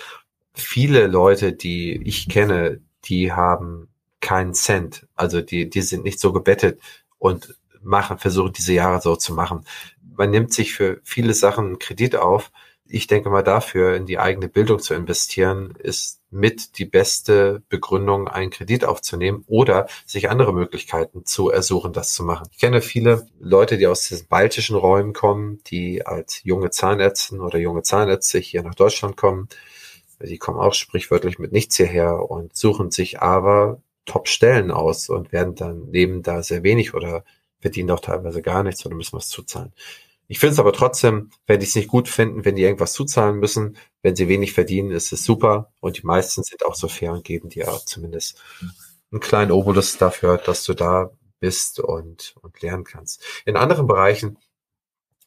viele 0.53 1.07
Leute, 1.07 1.53
die 1.53 2.01
ich 2.03 2.29
kenne, 2.29 2.81
die 3.05 3.31
haben 3.31 3.88
keinen 4.21 4.53
Cent. 4.53 5.07
Also 5.15 5.41
die, 5.41 5.69
die 5.69 5.81
sind 5.81 6.03
nicht 6.03 6.19
so 6.19 6.33
gebettet 6.33 6.79
und 7.17 7.55
machen, 7.81 8.17
versuchen 8.17 8.53
diese 8.53 8.73
Jahre 8.73 9.01
so 9.01 9.15
zu 9.15 9.33
machen. 9.33 9.65
Man 10.15 10.31
nimmt 10.31 10.53
sich 10.53 10.73
für 10.73 10.99
viele 11.03 11.33
Sachen 11.33 11.65
einen 11.65 11.79
Kredit 11.79 12.15
auf. 12.15 12.51
ich 12.91 13.05
denke 13.05 13.29
mal 13.29 13.43
dafür 13.43 13.95
in 13.95 14.07
die 14.07 14.17
eigene 14.17 14.49
Bildung 14.49 14.79
zu 14.79 14.95
investieren, 14.95 15.75
ist 15.77 16.19
mit 16.31 16.77
die 16.79 16.85
beste 16.85 17.61
Begründung, 17.69 18.27
einen 18.27 18.49
Kredit 18.49 18.83
aufzunehmen 18.83 19.43
oder 19.47 19.87
sich 20.05 20.29
andere 20.29 20.53
Möglichkeiten 20.53 21.25
zu 21.25 21.49
ersuchen, 21.49 21.93
das 21.93 22.13
zu 22.13 22.23
machen. 22.23 22.47
Ich 22.51 22.59
kenne 22.59 22.81
viele 22.81 23.27
Leute, 23.39 23.77
die 23.77 23.87
aus 23.87 24.07
diesen 24.07 24.27
baltischen 24.27 24.75
Räumen 24.75 25.13
kommen, 25.13 25.61
die 25.67 26.05
als 26.05 26.43
junge 26.43 26.71
Zahnärzte 26.71 27.37
oder 27.37 27.59
junge 27.59 27.83
Zahnärzte 27.83 28.39
hier 28.39 28.63
nach 28.63 28.75
Deutschland 28.75 29.17
kommen. 29.17 29.49
Die 30.21 30.37
kommen 30.37 30.59
auch 30.59 30.73
sprichwörtlich 30.73 31.39
mit 31.39 31.51
nichts 31.51 31.77
hierher 31.77 32.29
und 32.29 32.55
suchen 32.55 32.91
sich 32.91 33.21
aber 33.21 33.81
Top-Stellen 34.09 34.71
aus 34.71 35.09
und 35.09 35.31
werden 35.31 35.55
dann 35.55 35.89
nehmen 35.89 36.21
da 36.21 36.43
sehr 36.43 36.63
wenig 36.63 36.93
oder 36.93 37.23
verdienen 37.59 37.91
auch 37.91 37.99
teilweise 37.99 38.41
gar 38.41 38.63
nichts 38.63 38.85
oder 38.85 38.95
müssen 38.95 39.17
was 39.17 39.29
zuzahlen. 39.29 39.73
Ich 40.27 40.39
finde 40.39 40.53
es 40.53 40.59
aber 40.59 40.73
trotzdem, 40.73 41.31
wenn 41.47 41.59
die 41.59 41.65
es 41.65 41.75
nicht 41.75 41.87
gut 41.87 42.07
finden, 42.07 42.45
wenn 42.45 42.55
die 42.55 42.61
irgendwas 42.61 42.93
zuzahlen 42.93 43.39
müssen, 43.39 43.77
wenn 44.03 44.15
sie 44.15 44.27
wenig 44.27 44.53
verdienen, 44.53 44.91
ist 44.91 45.11
es 45.11 45.23
super. 45.23 45.73
Und 45.79 45.97
die 45.97 46.05
meisten 46.05 46.43
sind 46.43 46.65
auch 46.65 46.75
so 46.75 46.87
fair 46.87 47.13
und 47.13 47.23
geben 47.23 47.49
dir 47.49 47.67
zumindest 47.85 48.39
einen 49.11 49.21
kleinen 49.21 49.51
Obolus 49.51 49.97
dafür, 49.97 50.37
dass 50.37 50.63
du 50.65 50.75
da 50.75 51.09
bist 51.39 51.79
und, 51.79 52.35
und 52.41 52.61
lernen 52.61 52.83
kannst. 52.83 53.23
In 53.45 53.57
anderen 53.57 53.87
Bereichen, 53.87 54.37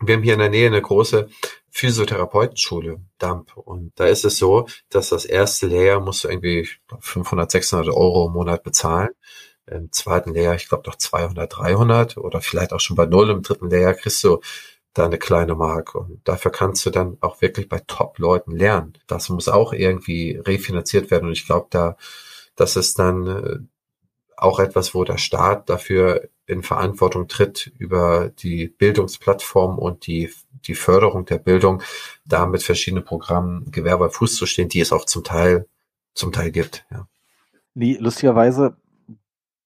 wir 0.00 0.14
haben 0.14 0.22
hier 0.22 0.34
in 0.34 0.38
der 0.38 0.50
Nähe 0.50 0.68
eine 0.68 0.82
große 0.82 1.28
Physiotherapeutenschule, 1.74 3.00
DAMP. 3.18 3.56
Und 3.56 3.92
da 3.96 4.04
ist 4.04 4.26
es 4.26 4.36
so, 4.36 4.66
dass 4.90 5.08
das 5.08 5.24
erste 5.24 5.66
Lehrjahr 5.66 6.00
musst 6.00 6.22
du 6.22 6.28
irgendwie 6.28 6.68
500, 7.00 7.50
600 7.50 7.88
Euro 7.88 8.26
im 8.26 8.34
Monat 8.34 8.62
bezahlen. 8.62 9.08
Im 9.66 9.90
zweiten 9.90 10.34
Lehrjahr, 10.34 10.54
ich 10.54 10.68
glaube, 10.68 10.82
doch 10.84 10.96
200, 10.96 11.50
300 11.56 12.18
oder 12.18 12.42
vielleicht 12.42 12.74
auch 12.74 12.80
schon 12.80 12.96
bei 12.96 13.06
Null. 13.06 13.30
Im 13.30 13.42
dritten 13.42 13.70
Lehrjahr 13.70 13.94
kriegst 13.94 14.22
du 14.22 14.40
da 14.92 15.06
eine 15.06 15.18
kleine 15.18 15.54
Mark. 15.54 15.94
Und 15.94 16.20
dafür 16.24 16.50
kannst 16.50 16.84
du 16.84 16.90
dann 16.90 17.16
auch 17.22 17.40
wirklich 17.40 17.70
bei 17.70 17.80
Top-Leuten 17.86 18.52
lernen. 18.54 18.92
Das 19.06 19.30
muss 19.30 19.48
auch 19.48 19.72
irgendwie 19.72 20.36
refinanziert 20.44 21.10
werden. 21.10 21.26
Und 21.26 21.32
ich 21.32 21.46
glaube, 21.46 21.68
da, 21.70 21.96
das 22.54 22.76
ist 22.76 22.98
dann 22.98 23.26
äh, 23.26 23.58
auch 24.36 24.60
etwas, 24.60 24.94
wo 24.94 25.04
der 25.04 25.16
Staat 25.18 25.70
dafür 25.70 26.28
in 26.46 26.62
Verantwortung 26.62 27.28
tritt, 27.28 27.72
über 27.78 28.30
die 28.30 28.68
Bildungsplattform 28.68 29.78
und 29.78 30.06
die, 30.06 30.30
die 30.66 30.74
Förderung 30.74 31.24
der 31.24 31.38
Bildung, 31.38 31.82
da 32.24 32.46
mit 32.46 32.62
verschiedenen 32.62 33.04
Programmen 33.04 33.70
Gewehr 33.70 33.98
bei 33.98 34.08
Fuß 34.08 34.36
zu 34.36 34.46
stehen, 34.46 34.68
die 34.68 34.80
es 34.80 34.92
auch 34.92 35.04
zum 35.04 35.24
Teil, 35.24 35.66
zum 36.14 36.32
Teil 36.32 36.50
gibt, 36.50 36.84
ja. 36.90 37.06
Nee, 37.74 37.96
lustigerweise 37.98 38.76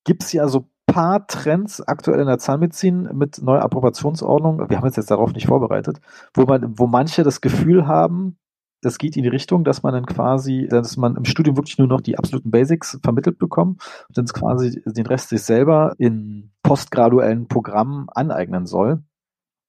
gibt's 0.05 0.33
ja 0.33 0.47
so 0.47 0.69
paar 0.87 1.27
Trends 1.27 1.81
aktuell 1.81 2.21
in 2.21 2.27
der 2.27 2.39
Zahnmedizin 2.39 3.11
mit 3.13 3.43
neuer 3.43 3.63
Approbationsordnung. 3.63 4.71
Wir 4.71 4.77
haben 4.77 4.87
uns 4.87 4.97
jetzt 4.97 5.11
darauf 5.11 5.33
nicht 5.33 5.47
vorbereitet, 5.47 6.01
wo 6.33 6.45
man, 6.45 6.79
wo 6.79 6.87
manche 6.87 7.23
das 7.25 7.41
Gefühl 7.41 7.87
haben, 7.87 8.39
das 8.87 8.99
geht 8.99 9.17
in 9.17 9.25
die 9.25 9.29
Richtung, 9.29 9.65
dass 9.65 9.83
man 9.83 9.93
dann 9.93 10.07
quasi, 10.07 10.69
dass 10.71 10.97
man 10.97 11.17
im 11.17 11.25
Studium 11.25 11.57
wirklich 11.57 11.77
nur 11.77 11.89
noch 11.89 12.01
die 12.01 12.17
absoluten 12.17 12.53
Basics 12.53 13.01
vermittelt 13.03 13.37
bekommt 13.37 13.83
und 14.09 14.17
dann 14.17 14.27
quasi 14.27 14.81
den 14.87 15.07
Rest 15.07 15.31
sich 15.31 15.43
selber 15.43 15.95
in 15.99 16.53
postgraduellen 16.63 17.49
Programmen 17.49 18.09
aneignen 18.11 18.65
soll. 18.65 19.03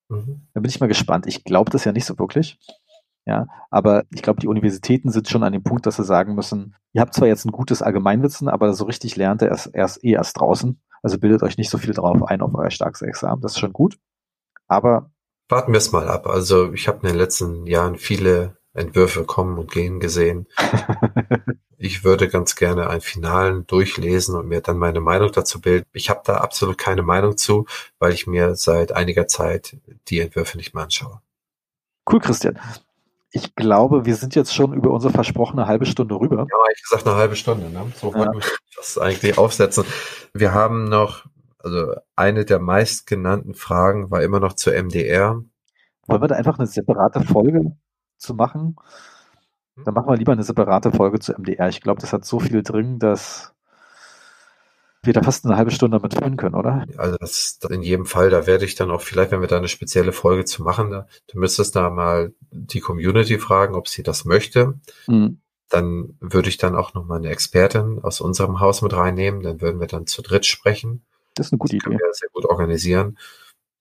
Mhm. 0.09 0.47
Da 0.53 0.61
bin 0.61 0.69
ich 0.69 0.79
mal 0.79 0.85
gespannt. 0.85 1.25
Ich 1.25 1.43
glaube 1.43 1.71
das 1.71 1.83
ja 1.83 1.91
nicht 1.91 2.05
so 2.05 2.19
wirklich. 2.19 2.59
Ja, 3.25 3.47
aber 3.71 4.05
ich 4.13 4.21
glaube, 4.21 4.39
die 4.39 4.47
Universitäten 4.47 5.09
sind 5.09 5.27
schon 5.27 5.43
an 5.43 5.51
dem 5.51 5.63
Punkt, 5.63 5.87
dass 5.87 5.97
sie 5.97 6.03
sagen 6.03 6.35
müssen, 6.35 6.75
ihr 6.93 7.01
habt 7.01 7.15
zwar 7.15 7.27
jetzt 7.27 7.43
ein 7.45 7.51
gutes 7.51 7.81
Allgemeinwissen, 7.81 8.47
aber 8.47 8.71
so 8.73 8.85
richtig 8.85 9.15
lernt 9.17 9.41
ihr 9.41 9.49
erst, 9.49 9.73
erst 9.73 10.03
eh 10.03 10.11
erst 10.11 10.39
draußen. 10.39 10.79
Also 11.01 11.17
bildet 11.17 11.41
euch 11.41 11.57
nicht 11.57 11.71
so 11.71 11.79
viel 11.79 11.93
drauf 11.93 12.21
ein 12.23 12.41
auf 12.41 12.53
euer 12.53 12.69
starkes 12.69 13.01
Examen. 13.01 13.41
Das 13.41 13.53
ist 13.53 13.59
schon 13.59 13.73
gut. 13.73 13.97
Aber 14.67 15.11
warten 15.49 15.71
wir 15.71 15.79
es 15.79 15.91
mal 15.91 16.07
ab. 16.07 16.27
Also 16.27 16.71
ich 16.71 16.87
habe 16.87 16.99
in 17.01 17.07
den 17.07 17.17
letzten 17.17 17.65
Jahren 17.65 17.95
viele 17.95 18.57
Entwürfe 18.77 19.25
kommen 19.25 19.57
und 19.57 19.71
gehen 19.71 19.99
gesehen. 19.99 20.47
ich 21.77 22.03
würde 22.03 22.29
ganz 22.29 22.55
gerne 22.55 22.89
einen 22.89 23.01
finalen 23.01 23.65
durchlesen 23.67 24.35
und 24.35 24.47
mir 24.47 24.61
dann 24.61 24.77
meine 24.77 25.01
Meinung 25.01 25.31
dazu 25.31 25.59
bilden. 25.59 25.85
Ich 25.93 26.09
habe 26.09 26.21
da 26.23 26.37
absolut 26.37 26.77
keine 26.77 27.01
Meinung 27.01 27.37
zu, 27.37 27.65
weil 27.99 28.13
ich 28.13 28.27
mir 28.27 28.55
seit 28.55 28.91
einiger 28.91 29.27
Zeit 29.27 29.77
die 30.07 30.19
Entwürfe 30.19 30.57
nicht 30.57 30.73
mehr 30.73 30.83
anschaue. 30.83 31.21
Cool, 32.09 32.19
Christian. 32.19 32.59
Ich 33.31 33.55
glaube, 33.55 34.05
wir 34.05 34.15
sind 34.15 34.35
jetzt 34.35 34.55
schon 34.55 34.73
über 34.73 34.91
unsere 34.91 35.11
versprochene 35.11 35.67
halbe 35.67 35.85
Stunde 35.85 36.15
rüber. 36.15 36.47
Ja, 36.49 36.57
ich 36.73 36.81
gesagt 36.81 37.05
eine 37.05 37.15
halbe 37.15 37.35
Stunde. 37.35 37.69
Ne? 37.69 37.91
So 37.95 38.11
ja. 38.11 38.19
wollten 38.19 38.39
wir 38.39 38.47
das 38.75 38.97
eigentlich 38.97 39.37
aufsetzen. 39.37 39.83
Wir 40.33 40.53
haben 40.53 40.85
noch, 40.85 41.25
also 41.59 41.95
eine 42.15 42.45
der 42.45 42.59
meistgenannten 42.59 43.53
Fragen 43.53 44.09
war 44.11 44.21
immer 44.21 44.39
noch 44.39 44.53
zur 44.53 44.73
MDR. 44.73 45.43
Wollen 46.07 46.21
wir 46.21 46.27
da 46.27 46.35
einfach 46.35 46.57
eine 46.57 46.67
separate 46.67 47.21
Folge 47.21 47.75
zu 48.17 48.33
machen? 48.33 48.75
Hm? 49.75 49.83
Dann 49.85 49.93
machen 49.93 50.09
wir 50.09 50.17
lieber 50.17 50.31
eine 50.31 50.43
separate 50.43 50.91
Folge 50.91 51.19
zu 51.19 51.33
MDR. 51.33 51.69
Ich 51.69 51.81
glaube, 51.81 52.01
das 52.01 52.13
hat 52.13 52.25
so 52.25 52.39
viel 52.39 52.63
drin, 52.63 52.99
dass 52.99 53.53
wir 55.03 55.13
da 55.13 55.23
fast 55.23 55.45
eine 55.45 55.57
halbe 55.57 55.71
Stunde 55.71 55.97
damit 55.97 56.13
füllen 56.13 56.37
können, 56.37 56.55
oder? 56.55 56.85
Also 56.97 57.17
das 57.17 57.59
in 57.69 57.81
jedem 57.81 58.05
Fall, 58.05 58.29
da 58.29 58.45
werde 58.45 58.65
ich 58.65 58.75
dann 58.75 58.91
auch 58.91 59.01
vielleicht, 59.01 59.31
wenn 59.31 59.41
wir 59.41 59.47
da 59.47 59.57
eine 59.57 59.67
spezielle 59.67 60.11
Folge 60.11 60.45
zu 60.45 60.63
machen, 60.63 60.91
da, 60.91 61.07
du 61.31 61.39
müsstest 61.39 61.75
da 61.75 61.89
mal 61.89 62.33
die 62.51 62.79
Community 62.79 63.39
fragen, 63.39 63.75
ob 63.75 63.87
sie 63.87 64.03
das 64.03 64.25
möchte. 64.25 64.79
Mhm. 65.07 65.39
Dann 65.69 66.17
würde 66.19 66.49
ich 66.49 66.57
dann 66.57 66.75
auch 66.75 66.93
noch 66.93 67.05
mal 67.05 67.17
eine 67.17 67.29
Expertin 67.29 67.99
aus 68.01 68.21
unserem 68.21 68.59
Haus 68.59 68.81
mit 68.81 68.93
reinnehmen. 68.93 69.41
Dann 69.41 69.59
würden 69.61 69.79
wir 69.79 69.87
dann 69.87 70.07
zu 70.07 70.21
dritt 70.21 70.45
sprechen. 70.45 71.03
Das 71.35 71.47
ist 71.47 71.53
eine 71.53 71.59
gute 71.59 71.75
das 71.75 71.83
Idee. 71.83 71.97
Können 71.97 71.99
wir 71.99 72.13
sehr 72.13 72.29
gut 72.31 72.45
organisieren. 72.45 73.17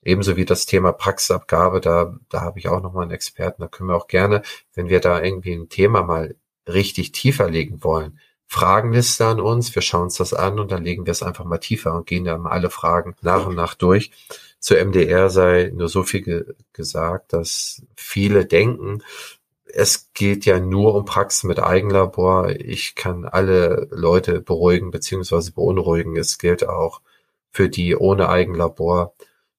Ebenso 0.07 0.37
wie 0.37 0.45
das 0.45 0.67
Thema 0.67 0.93
Praxisabgabe, 0.93 1.81
da, 1.81 2.15
da 2.29 2.41
habe 2.41 2.59
ich 2.59 2.69
auch 2.69 2.81
noch 2.81 2.93
mal 2.93 3.03
einen 3.03 3.11
Experten. 3.11 3.63
Da 3.63 3.69
können 3.69 3.89
wir 3.89 3.97
auch 3.97 4.07
gerne, 4.07 4.43
wenn 4.75 4.89
wir 4.89 5.01
da 5.01 5.23
irgendwie 5.23 5.53
ein 5.53 5.69
Thema 5.69 6.03
mal 6.03 6.37
richtig 6.69 7.13
tiefer 7.13 7.51
legen 7.51 7.83
wollen, 7.83 8.19
Fragenliste 8.47 9.27
an 9.27 9.41
uns. 9.41 9.75
Wir 9.75 9.83
schauen 9.83 10.05
uns 10.05 10.17
das 10.17 10.33
an 10.33 10.61
und 10.61 10.71
dann 10.71 10.85
legen 10.85 11.07
wir 11.07 11.11
es 11.11 11.23
einfach 11.23 11.45
mal 11.45 11.59
tiefer 11.59 11.95
und 11.95 12.07
gehen 12.07 12.25
dann 12.25 12.43
mal 12.43 12.53
alle 12.53 12.71
Fragen 12.71 13.17
nach 13.23 13.47
und 13.47 13.57
nach 13.57 13.75
durch. 13.75 14.13
Zur 14.61 14.79
MDR 14.85 15.29
sei 15.31 15.73
nur 15.75 15.89
so 15.89 16.03
viel 16.05 16.23
ge 16.23 16.45
gesagt, 16.73 17.33
dass 17.33 17.83
viele 17.97 18.47
denken, 18.47 19.03
es 19.67 20.11
geht 20.15 20.47
ja 20.47 20.61
nur 20.61 20.95
um 20.95 21.05
Praxen 21.05 21.49
mit 21.49 21.59
Eigenlabor. 21.61 22.51
Ich 22.51 22.95
kann 22.95 23.25
alle 23.25 23.89
Leute 23.91 24.41
beruhigen 24.41 24.91
bzw. 24.91 25.51
beunruhigen. 25.51 26.17
Es 26.17 26.39
gilt 26.39 26.67
auch 26.69 27.03
für 27.51 27.69
die 27.69 27.97
ohne 27.97 28.29
Eigenlabor. 28.29 29.15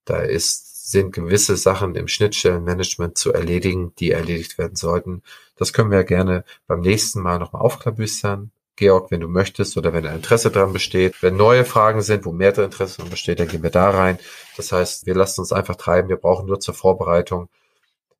Da 0.08 0.20
ist, 0.20 0.90
sind 0.90 1.12
gewisse 1.12 1.58
Sachen 1.58 1.96
im 1.96 2.08
Schnittstellenmanagement 2.08 3.18
zu 3.18 3.34
erledigen, 3.34 3.94
die 4.00 4.12
erledigt 4.12 4.58
werden 4.58 4.76
sollten. 4.76 5.22
Das 5.58 5.74
können 5.74 5.92
wir 5.92 6.04
gerne 6.06 6.46
beim 6.66 6.80
nächsten 6.80 7.22
Mal 7.22 7.40
nochmal 7.40 7.62
aufklabüstern. 7.62 8.52
Georg, 8.78 9.12
wenn 9.12 9.20
du 9.20 9.28
möchtest 9.28 9.76
oder 9.76 9.92
wenn 9.92 10.06
ein 10.06 10.18
Interesse 10.18 10.52
daran 10.52 10.72
besteht. 10.72 11.22
Wenn 11.22 11.36
neue 11.36 11.66
Fragen 11.66 12.02
sind, 12.02 12.26
wo 12.26 12.32
mehr 12.32 12.58
Interesse 12.58 12.98
daran 12.98 13.10
besteht, 13.10 13.40
dann 13.40 13.48
gehen 13.48 13.64
wir 13.64 13.72
da 13.72 13.90
rein. 13.90 14.20
Das 14.56 14.72
heißt, 14.72 15.06
wir 15.08 15.16
lassen 15.16 15.42
uns 15.42 15.52
einfach 15.52 15.76
treiben. 15.76 16.10
Wir 16.10 16.18
brauchen 16.18 16.46
nur 16.46 16.60
zur 16.60 16.76
Vorbereitung 16.76 17.50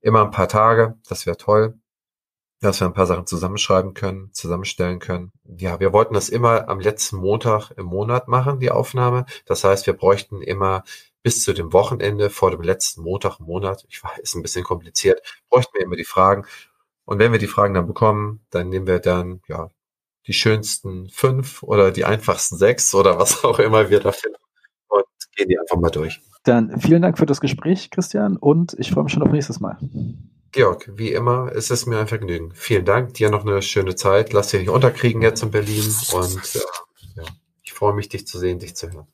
immer 0.02 0.24
ein 0.24 0.32
paar 0.32 0.48
Tage. 0.48 0.96
Das 1.08 1.26
wäre 1.28 1.38
toll, 1.38 1.76
dass 2.60 2.80
wir 2.80 2.88
ein 2.88 2.94
paar 2.94 3.06
Sachen 3.06 3.28
zusammenschreiben 3.28 3.94
können, 3.94 4.32
zusammenstellen 4.34 5.00
können. 5.00 5.32
Ja, 5.46 5.80
wir 5.80 5.94
wollten 5.94 6.16
das 6.16 6.28
immer 6.28 6.68
am 6.70 6.80
letzten 6.80 7.18
Montag 7.18 7.72
im 7.78 7.86
Monat 7.86 8.28
machen, 8.28 8.60
die 8.60 8.72
Aufnahme. 8.72 9.26
Das 9.46 9.64
heißt, 9.64 9.86
wir 9.86 9.94
bräuchten 9.94 10.42
immer 10.42 10.84
bis 11.28 11.44
zu 11.44 11.52
dem 11.52 11.74
Wochenende 11.74 12.30
vor 12.30 12.52
dem 12.52 12.62
letzten 12.62 13.02
Montag 13.02 13.42
im 13.42 13.48
Monat, 13.48 13.84
ich 13.90 14.02
weiß, 14.02 14.20
ist 14.20 14.36
ein 14.36 14.42
bisschen 14.42 14.64
kompliziert, 14.64 15.22
bräuchten 15.50 15.74
wir 15.74 15.82
immer 15.82 15.98
die 15.98 16.06
Fragen. 16.06 16.46
Und 17.04 17.20
wenn 17.20 17.34
wir 17.34 17.38
die 17.38 17.48
Fragen 17.48 17.74
dann 17.74 17.86
bekommen, 17.86 18.40
dann 18.50 18.70
nehmen 18.70 18.88
wir 18.88 19.00
dann, 19.00 19.42
ja, 19.50 19.70
die 20.26 20.32
schönsten 20.32 21.10
fünf 21.10 21.64
oder 21.64 21.92
die 21.92 22.06
einfachsten 22.06 22.56
sechs 22.56 22.96
oder 22.96 23.20
was 23.20 23.44
auch 23.44 23.60
immer 23.60 23.90
wir 23.90 24.00
da 24.00 24.14
finden 24.14 24.38
und 24.88 25.04
gehen 25.36 25.50
die 25.50 25.60
einfach 25.60 25.76
mal 25.76 25.90
durch. 25.90 26.22
Dann 26.46 26.80
vielen 26.80 27.02
Dank 27.02 27.18
für 27.18 27.26
das 27.26 27.42
Gespräch, 27.42 27.92
Christian, 27.92 28.38
und 28.38 28.74
ich 28.80 28.92
freue 28.92 29.04
mich 29.04 29.12
schon 29.12 29.24
auf 29.24 29.32
nächstes 29.34 29.60
Mal. 29.60 29.78
Georg, 30.54 30.90
wie 30.96 31.12
immer, 31.12 31.52
es 31.54 31.72
ist 31.72 31.88
mir 31.88 32.00
ein 32.00 32.08
Vergnügen. 32.08 32.54
Vielen 32.54 32.86
Dank, 32.86 33.16
dir 33.16 33.30
noch 33.30 33.46
eine 33.46 33.62
schöne 33.62 33.96
Zeit. 33.96 34.32
Lass 34.32 34.48
dich 34.48 34.62
nicht 34.62 34.70
unterkriegen 34.70 35.22
jetzt 35.22 35.44
in 35.44 35.52
Berlin 35.52 35.94
und 36.14 36.56
äh, 36.56 37.18
ja, 37.18 37.24
ich 37.64 37.74
freue 37.74 37.94
mich, 37.96 38.08
dich 38.08 38.26
zu 38.26 38.40
sehen, 38.40 38.60
dich 38.60 38.78
zu 38.78 38.90
hören. 38.94 39.08